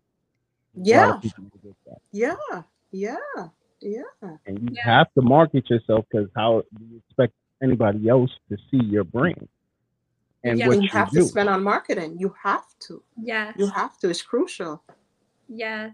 [0.91, 1.99] Yeah, of people forget that.
[2.23, 2.57] yeah,
[3.05, 3.41] yeah,
[3.93, 4.31] yeah.
[4.47, 4.87] And you Yeah.
[4.97, 7.33] have to market yourself because how do you expect
[7.67, 9.47] anybody else to see your brand
[10.47, 10.67] and Yeah.
[10.67, 11.19] what You you, have do?
[11.21, 12.11] to spend on marketing.
[12.23, 12.93] You have to.
[13.31, 13.49] Yes.
[13.61, 14.05] You have to.
[14.13, 14.73] It's crucial.
[15.63, 15.93] Yes.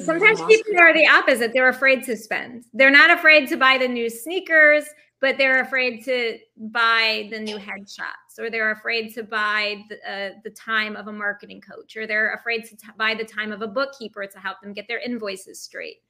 [0.00, 1.52] Sometimes people are the opposite.
[1.52, 2.64] They're afraid to spend.
[2.72, 4.84] They're not afraid to buy the new sneakers,
[5.20, 10.30] but they're afraid to buy the new headshots, or they're afraid to buy the, uh,
[10.44, 13.62] the time of a marketing coach, or they're afraid to t- buy the time of
[13.62, 16.02] a bookkeeper to help them get their invoices straight.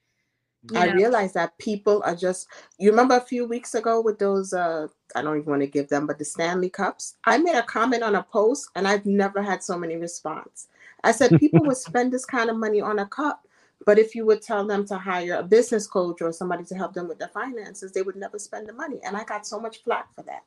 [0.70, 0.94] You I know?
[0.94, 2.46] realize that people are just
[2.78, 5.88] you remember a few weeks ago with those uh I don't even want to give
[5.88, 7.16] them, but the Stanley Cups.
[7.24, 10.68] I made a comment on a post and I've never had so many response.
[11.02, 13.44] I said people would spend this kind of money on a cup,
[13.86, 16.94] but if you would tell them to hire a business coach or somebody to help
[16.94, 19.00] them with their finances, they would never spend the money.
[19.04, 20.44] And I got so much flack for that.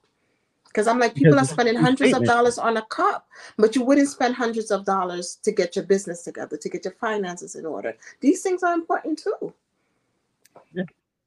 [0.65, 4.09] Because I'm like, people are spending hundreds of dollars on a cup, but you wouldn't
[4.09, 7.95] spend hundreds of dollars to get your business together, to get your finances in order.
[8.19, 9.53] These things are important too.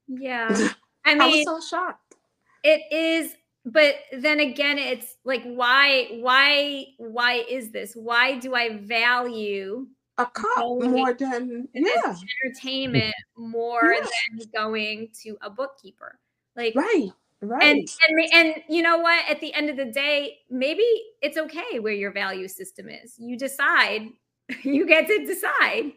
[0.07, 0.49] Yeah.
[1.07, 2.15] I mean, I was so shocked.
[2.63, 3.35] it is
[3.65, 9.87] but then again it's like why why why is this why do i value
[10.19, 12.15] a cup Only- more than yeah.
[12.45, 14.07] entertainment more Yeah.
[14.39, 16.19] than going to a bookkeeper.
[16.57, 17.11] Like right
[17.41, 17.63] right.
[17.63, 19.25] and, and and you know what?
[19.31, 20.85] At the end of the day maybe
[21.23, 23.15] it's okay where your value system is.
[23.19, 24.09] You decide.
[24.65, 25.93] You get to decide.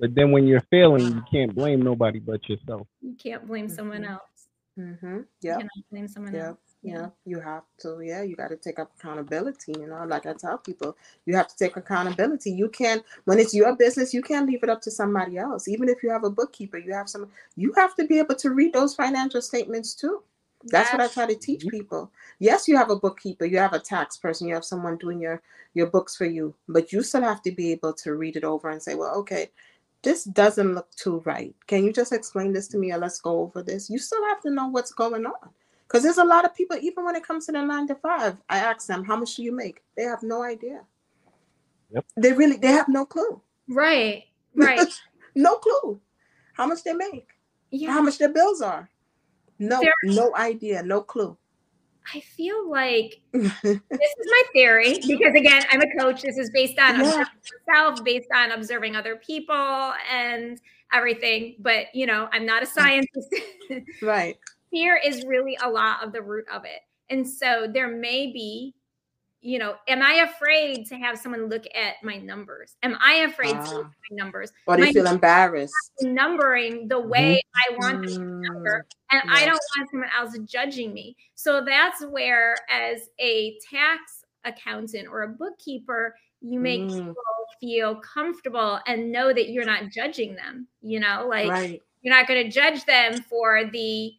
[0.00, 2.88] But then when you're failing, you can't blame nobody but yourself.
[3.00, 4.10] you can't blame someone Mhm.
[4.10, 4.48] else.
[4.78, 5.16] Mm-hmm.
[5.18, 8.56] you yeah cannot blame someone yeah else yeah you have to yeah you got to
[8.56, 12.50] take up accountability you know like i tell people you have to take accountability.
[12.50, 15.68] You can't when it's your business you can't leave it up to somebody else.
[15.68, 18.50] Even if you have a bookkeeper you have some you have to be able to
[18.50, 20.22] read those financial statements too.
[20.64, 22.10] That's what i try to teach people.
[22.38, 25.40] Yes you have a bookkeeper you have a tax person you have someone doing your
[25.74, 28.70] your books for you but you still have to be able to read it over
[28.70, 29.50] and say well okay
[30.02, 31.54] this doesn't look too right.
[31.68, 33.88] Can you just explain this to me or let's go over this?
[33.88, 35.50] You still have to know what's going on
[35.92, 38.36] because there's a lot of people even when it comes to the nine to five
[38.48, 40.80] i ask them how much do you make they have no idea
[41.94, 42.06] Yep.
[42.16, 44.24] they really they have no clue right
[44.54, 44.88] right
[45.34, 46.00] no clue
[46.54, 47.28] how much they make
[47.70, 48.88] yeah how much their bills are
[49.58, 51.36] no There- no idea no clue
[52.14, 56.22] I feel like this is my theory because again, I'm a coach.
[56.22, 57.24] This is based on Yeah.
[57.68, 60.60] myself, based on observing other people and
[60.92, 61.54] everything.
[61.60, 63.32] But you know, I'm not a scientist.
[64.02, 64.36] right
[64.72, 66.80] Fear is really a lot of the root of it.
[67.10, 68.74] And so there may be,
[69.42, 72.76] you know, am I afraid to have someone look at my numbers?
[72.82, 73.90] Am I afraid to look Ah.
[73.90, 74.50] at my numbers?
[74.66, 79.22] or do you feel embarrassed Numbering the way I want them to Mm, number and
[79.30, 81.16] I don't want someone else judging me.
[81.34, 86.96] So that's where, as a tax accountant or a bookkeeper, you make Mm.
[86.98, 87.22] people
[87.60, 90.66] feel comfortable and know that you're not judging them.
[90.80, 94.12] You know, like right you're not going to judge them for the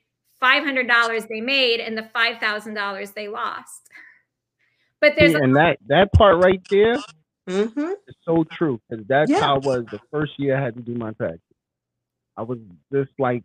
[0.43, 3.89] $500 they made and the $5,000 they lost.
[5.01, 7.03] But there's See, a, and that that part right there
[7.49, 7.91] mm-hmm.
[8.07, 9.39] is so true because that's Yeah.
[9.39, 11.41] how I was the first year I had to do my taxes.
[12.37, 12.59] I was
[12.93, 13.43] just like,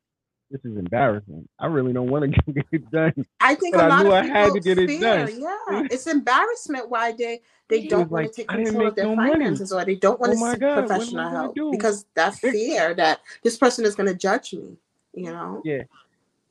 [0.51, 1.49] this is embarrassing.
[1.59, 3.27] I really don't want to get it done.
[3.41, 5.01] I think But a I lot knew of I people had to get it fear,
[5.01, 5.31] done.
[5.31, 8.97] Yeah, it's embarrassment why they they It don't was want like, to take control of
[8.97, 9.33] their no money.
[9.33, 11.57] finances or they don't want Oh to my seek God, what am I professional help
[11.57, 11.71] do?
[11.71, 14.77] because that fear that this person is going to judge me.
[15.15, 15.85] You know, Yeah.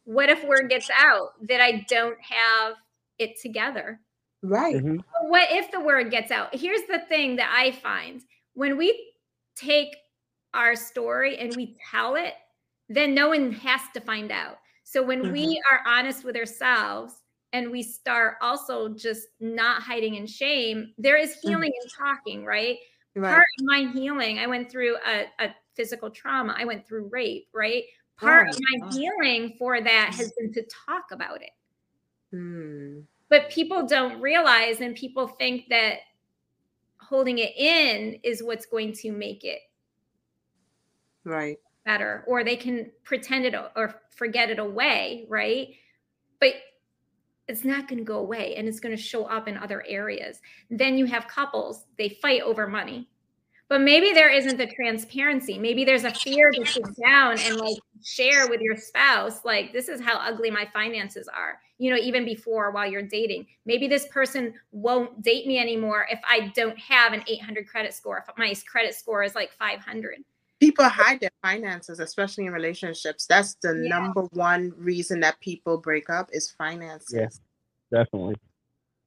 [0.08, 2.76] What if word gets out that I don't have
[3.20, 4.00] it together?
[4.44, 4.76] right?
[4.76, 5.04] Mhm.
[5.24, 6.56] What if the word gets out?
[6.56, 9.14] Here's the thing that I find when we
[9.56, 9.96] take
[10.54, 12.34] our story and we tell it,
[12.90, 14.60] then no one has to find out.
[14.84, 20.28] So when we are honest with ourselves and we start also just not hiding in
[20.28, 22.78] shame, there is healing in talking, right?
[23.16, 23.32] Right.
[23.32, 27.50] Part of my healing, I went through a, a physical trauma, I went through rape,
[27.54, 27.84] right?
[28.18, 28.90] Part of Oh, my wow.
[28.90, 31.52] healing for that has been to talk about it
[32.32, 33.08] Hmm.
[33.30, 36.00] but people don't realize and people think that
[37.00, 39.62] holding it in is what's going to make it
[41.24, 41.60] Right.
[41.86, 45.70] better or they can pretend it or forget it away right
[46.40, 46.54] but
[47.48, 50.42] it's not going to go away and it's going to show up in other areas
[50.70, 53.10] then you have couples they fight over money
[53.70, 57.78] but maybe there isn't the transparency maybe there's a fear to sit down and like
[58.04, 62.26] share with your spouse like this is how ugly my finances are you know even
[62.26, 67.14] before while you're dating maybe this person won't date me anymore if i don't have
[67.14, 70.24] an 800 credit score if my credit score is like 500
[70.60, 73.28] People hide their finances, especially in relationships.
[73.28, 73.90] That's the Yeah.
[73.90, 77.14] number one reason that people break up is finances.
[77.14, 77.28] Yeah.
[77.92, 78.38] Definitely.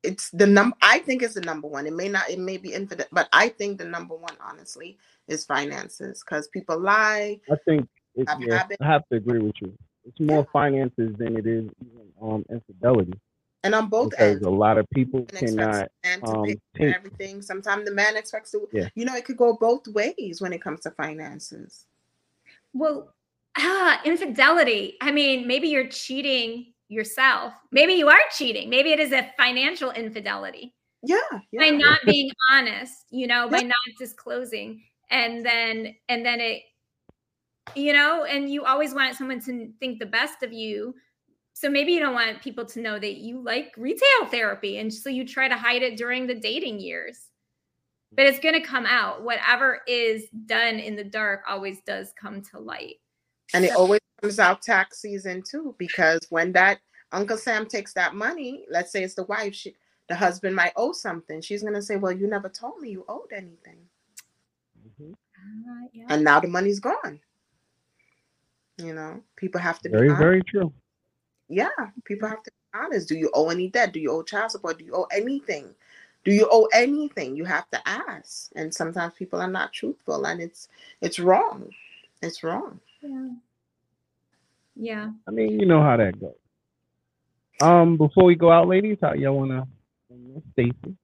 [0.03, 1.87] It's the number i think it's the number one.
[1.87, 4.99] It may not it may be infinite but i think the number one honestly
[5.29, 9.73] is finances because people lie i think it, yeah, i have to agree with you.
[10.05, 13.19] It's more finances than it is even um infidelity.
[13.63, 15.89] And on both because ends a lot of people cannot
[16.23, 16.47] um,
[16.79, 17.43] everything.
[17.43, 18.89] Sometimes the man expects to yeah.
[18.95, 21.87] you know it could go both ways when it comes to finances.
[22.73, 23.15] Well
[23.57, 24.97] ah infidelity.
[25.01, 27.55] I mean maybe you're cheating yourself.
[27.70, 28.68] Maybe you are cheating.
[28.68, 30.74] Maybe it is a financial infidelity.
[31.03, 31.16] Yeah.
[31.53, 31.61] yeah.
[31.62, 33.51] By not being honest, you know, yeah.
[33.51, 34.82] by not disclosing.
[35.11, 36.62] And then, and then it,
[37.74, 40.95] you know, and you always want someone to think the best of you.
[41.53, 44.78] So maybe you don't want people to know that you like retail therapy.
[44.78, 47.28] And so you try to hide it during the dating years.
[48.12, 49.22] But it's going to come out.
[49.22, 52.97] Whatever is done in the dark always does come to light.
[53.55, 56.79] And it always comes out tax season too, because when that
[57.13, 59.75] Uncle Sam takes that money, let's say it's the wife, she,
[60.09, 61.41] the husband might owe something.
[61.41, 63.79] She's gonna say, "Well, you never told me you owed anything,"
[64.79, 65.13] mm-hmm.
[65.13, 66.07] uh, yeah.
[66.09, 67.21] and now the money's gone.
[68.79, 70.73] You know, people have to very, be very true.
[71.49, 71.69] Yeah,
[72.05, 73.09] people have to be honest.
[73.09, 73.93] Do you owe any debt?
[73.93, 74.79] Do you owe child support?
[74.79, 75.75] Do you owe anything?
[76.25, 77.37] Do you owe anything?
[77.37, 78.51] You have to ask.
[78.55, 80.69] And sometimes people are not truthful, and it's
[81.01, 81.71] it's wrong.
[82.23, 82.81] It's wrong.
[83.03, 83.29] Yeah.
[84.77, 85.11] Yeah.
[85.29, 86.35] I mean, you know how that goes.
[87.61, 89.67] Um, before we go out, ladies, how y'all wanna
[90.53, 90.97] Stacey?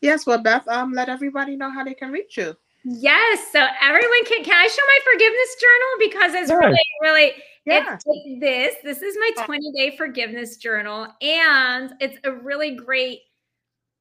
[0.00, 2.56] Yes, well, Beth, um, let everybody know how they can reach you.
[2.84, 4.44] Yes, so everyone can.
[4.44, 6.58] Can I show my forgiveness journal because it's yes.
[6.58, 7.32] really, really.
[7.64, 7.98] Yeah.
[8.06, 8.74] It's this.
[8.82, 13.20] This is my 20 day forgiveness journal, and it's a really great.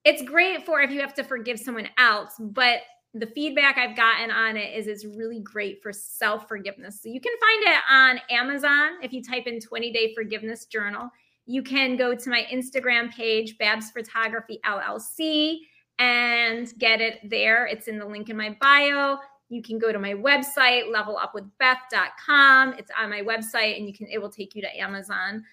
[0.05, 2.81] It's great for if you have to forgive someone else, but
[3.13, 7.01] the feedback I've gotten on it is it's really great for self forgiveness.
[7.01, 11.09] So you can find it on Amazon if you type in 20 day forgiveness journal.
[11.45, 15.59] You can go to my Instagram page, Babs Photography LLC,
[15.97, 17.65] and get it there.
[17.65, 19.17] It's in the link in my bio.
[19.49, 22.73] You can go to my website, levelupwithbeth.com.
[22.73, 25.43] It's on my website and you can it will take you to Amazon.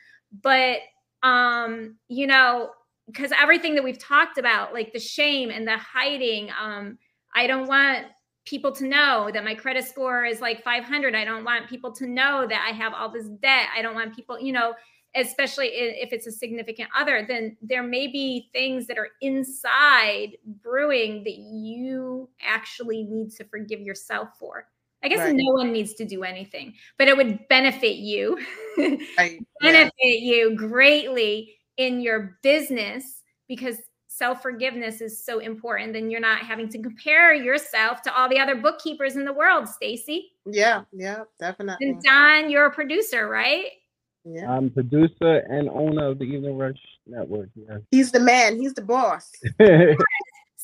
[0.42, 0.78] But
[1.22, 2.70] um, you know,
[3.06, 6.98] because everything that we've talked about, like the shame and the hiding, um,
[7.34, 8.06] I don't want
[8.46, 11.14] people to know that my credit score is like 500.
[11.14, 13.68] I don't want people to know that I have all this debt.
[13.74, 14.74] I don't want people, you know,
[15.16, 21.22] especially if it's a significant other, then there may be things that are inside brewing
[21.24, 24.66] that you actually need to forgive yourself for.
[25.02, 25.34] I guess right.
[25.36, 28.38] no one needs to do anything, but it would benefit you,
[28.78, 29.38] right.
[29.60, 30.34] benefit yeah.
[30.34, 33.76] you greatly in your business because
[34.14, 35.92] self forgiveness is so important.
[35.92, 39.68] Then you're not having to compare yourself to all the other bookkeepers in the world,
[39.68, 40.32] Stacey.
[40.46, 41.88] Yeah, yeah, definitely.
[41.88, 43.66] And Don, you're a producer, right?
[44.24, 44.50] Yeah.
[44.50, 47.50] I'm producer and owner of the Evening Rush Network.
[47.54, 47.78] Yeah.
[47.90, 48.56] He's the man.
[48.56, 49.30] He's the boss.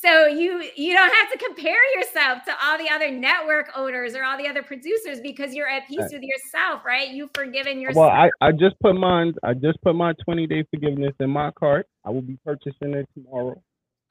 [0.03, 4.24] so you you don't have to compare yourself to all the other network owners or
[4.24, 6.11] all the other producers because you're at peace right.
[6.12, 7.09] with yourself, right?
[7.09, 8.07] You've forgiven yourself.
[8.07, 9.34] Well, I, I just put mine.
[9.42, 11.86] I just put my 20 day forgiveness in my cart.
[12.05, 13.62] I will be purchasing it tomorrow.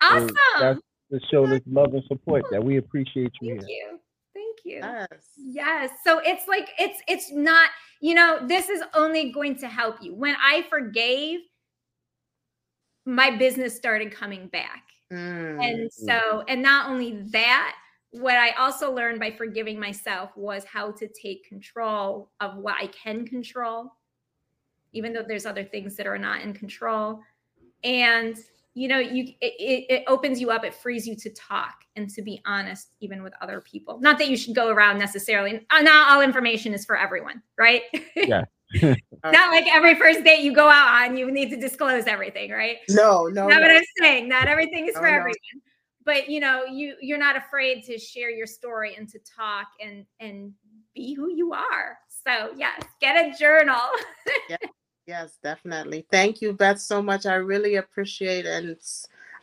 [0.01, 0.29] Awesome.
[0.29, 0.79] So that's
[1.11, 3.55] to show this love and support that we appreciate you.
[3.55, 3.89] Thank here.
[3.91, 3.99] you.
[4.35, 4.79] Thank you.
[4.81, 5.07] Yes.
[5.37, 5.89] Yes.
[6.03, 7.69] So it's like it's it's not
[8.01, 10.13] you know, this is only going to help you.
[10.13, 11.39] When I forgave,
[13.05, 14.83] my business started coming back.
[15.11, 15.63] Mm.
[15.63, 17.75] And so, and not only that,
[18.11, 22.87] what I also learned by forgiving myself was how to take control of what I
[22.87, 23.93] can control,
[24.93, 27.19] even though there's other things that are not in control.
[27.83, 28.37] And
[28.75, 32.21] you know you it, it opens you up it frees you to talk and to
[32.21, 36.11] be honest even with other people not that you should go around necessarily uh, not
[36.11, 37.81] all information is for everyone right
[38.15, 42.51] yeah not like every first date you go out on you need to disclose everything
[42.51, 43.61] right no no not no.
[43.61, 45.33] what i'm saying not everything is no, for everyone
[46.05, 50.05] but you know you you're not afraid to share your story and to talk and
[50.19, 50.53] and
[50.93, 53.81] be who you are so yes get a journal
[54.49, 54.57] yeah.
[55.09, 56.05] Yes, definitely.
[56.11, 57.25] Thank you, Beth, so much.
[57.25, 58.63] I really appreciate it.
[58.63, 58.77] And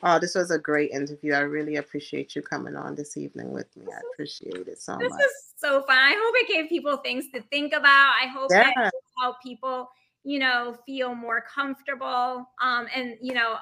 [0.03, 1.32] oh, this was a great interview.
[1.32, 3.86] I really appreciate you coming on this evening with me.
[3.92, 5.18] I appreciate it so this much.
[5.18, 5.99] This is so fun.
[5.99, 8.12] I hope it gave people things to think about.
[8.22, 8.70] I hope yeah.
[8.76, 9.88] that help people,
[10.24, 12.49] you know, feel more comfortable.
[12.61, 13.57] Um, and you know,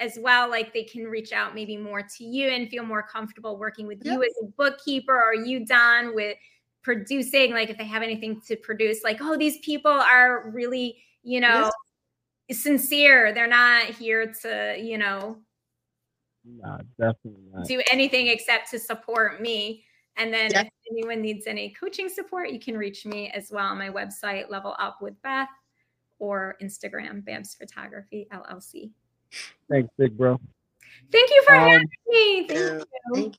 [0.00, 3.58] as well like they can reach out maybe more to you and feel more comfortable
[3.58, 6.38] working with you as a bookkeeper or you don with
[6.82, 10.96] producing like if they have anything to produce like oh these people are really
[11.26, 11.70] you know,
[12.48, 12.62] yes.
[12.62, 13.32] sincere.
[13.34, 15.38] They're not here to, you know,
[16.46, 17.66] nah, definitely not.
[17.66, 19.84] do anything except to support me.
[20.16, 20.62] And then yeah.
[20.62, 24.48] if anyone needs any coaching support, you can reach me as well on my website,
[24.50, 25.48] Level Up with Beth,
[26.18, 28.90] or Instagram, Babs Photography LLC.
[29.68, 30.40] Thanks, big bro.
[31.12, 32.46] Thank you for Um, having me.
[32.46, 32.84] Thank you.
[33.14, 33.36] Thank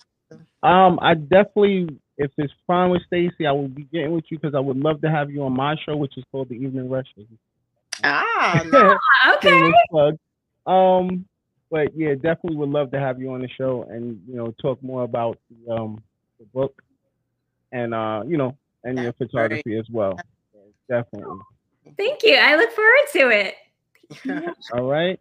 [0.61, 4.53] Um, I definitely, if it's fine with Stacey, I will be getting with you because
[4.53, 7.07] I would love to have you on my show, which is called the Evening Rush.
[8.03, 9.35] Ah, nice.
[9.37, 9.71] Okay.
[10.67, 11.25] Um,
[11.69, 14.81] but yeah, definitely would love to have you on the show and you know talk
[14.83, 16.01] more about the um
[16.39, 16.81] the book
[17.71, 20.17] and uh you know and your That's photography as well.
[20.89, 21.39] Definitely.
[21.97, 22.35] Thank you.
[22.35, 24.55] I look forward to it.
[24.73, 25.19] All right.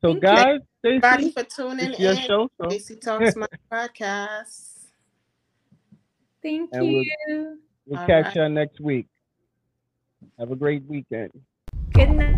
[0.00, 0.20] So guys, Thank you.
[0.20, 2.18] guys, everybody Stacey, for tuning it's your in.
[2.18, 2.50] show.
[2.60, 4.68] So Stacey Talks My Podcast.
[6.42, 7.58] Thank And we'll- you.
[7.86, 8.36] we'll catch right.
[8.36, 9.06] you next week.
[10.38, 11.30] Have a great weekend.
[11.92, 12.36] Good night.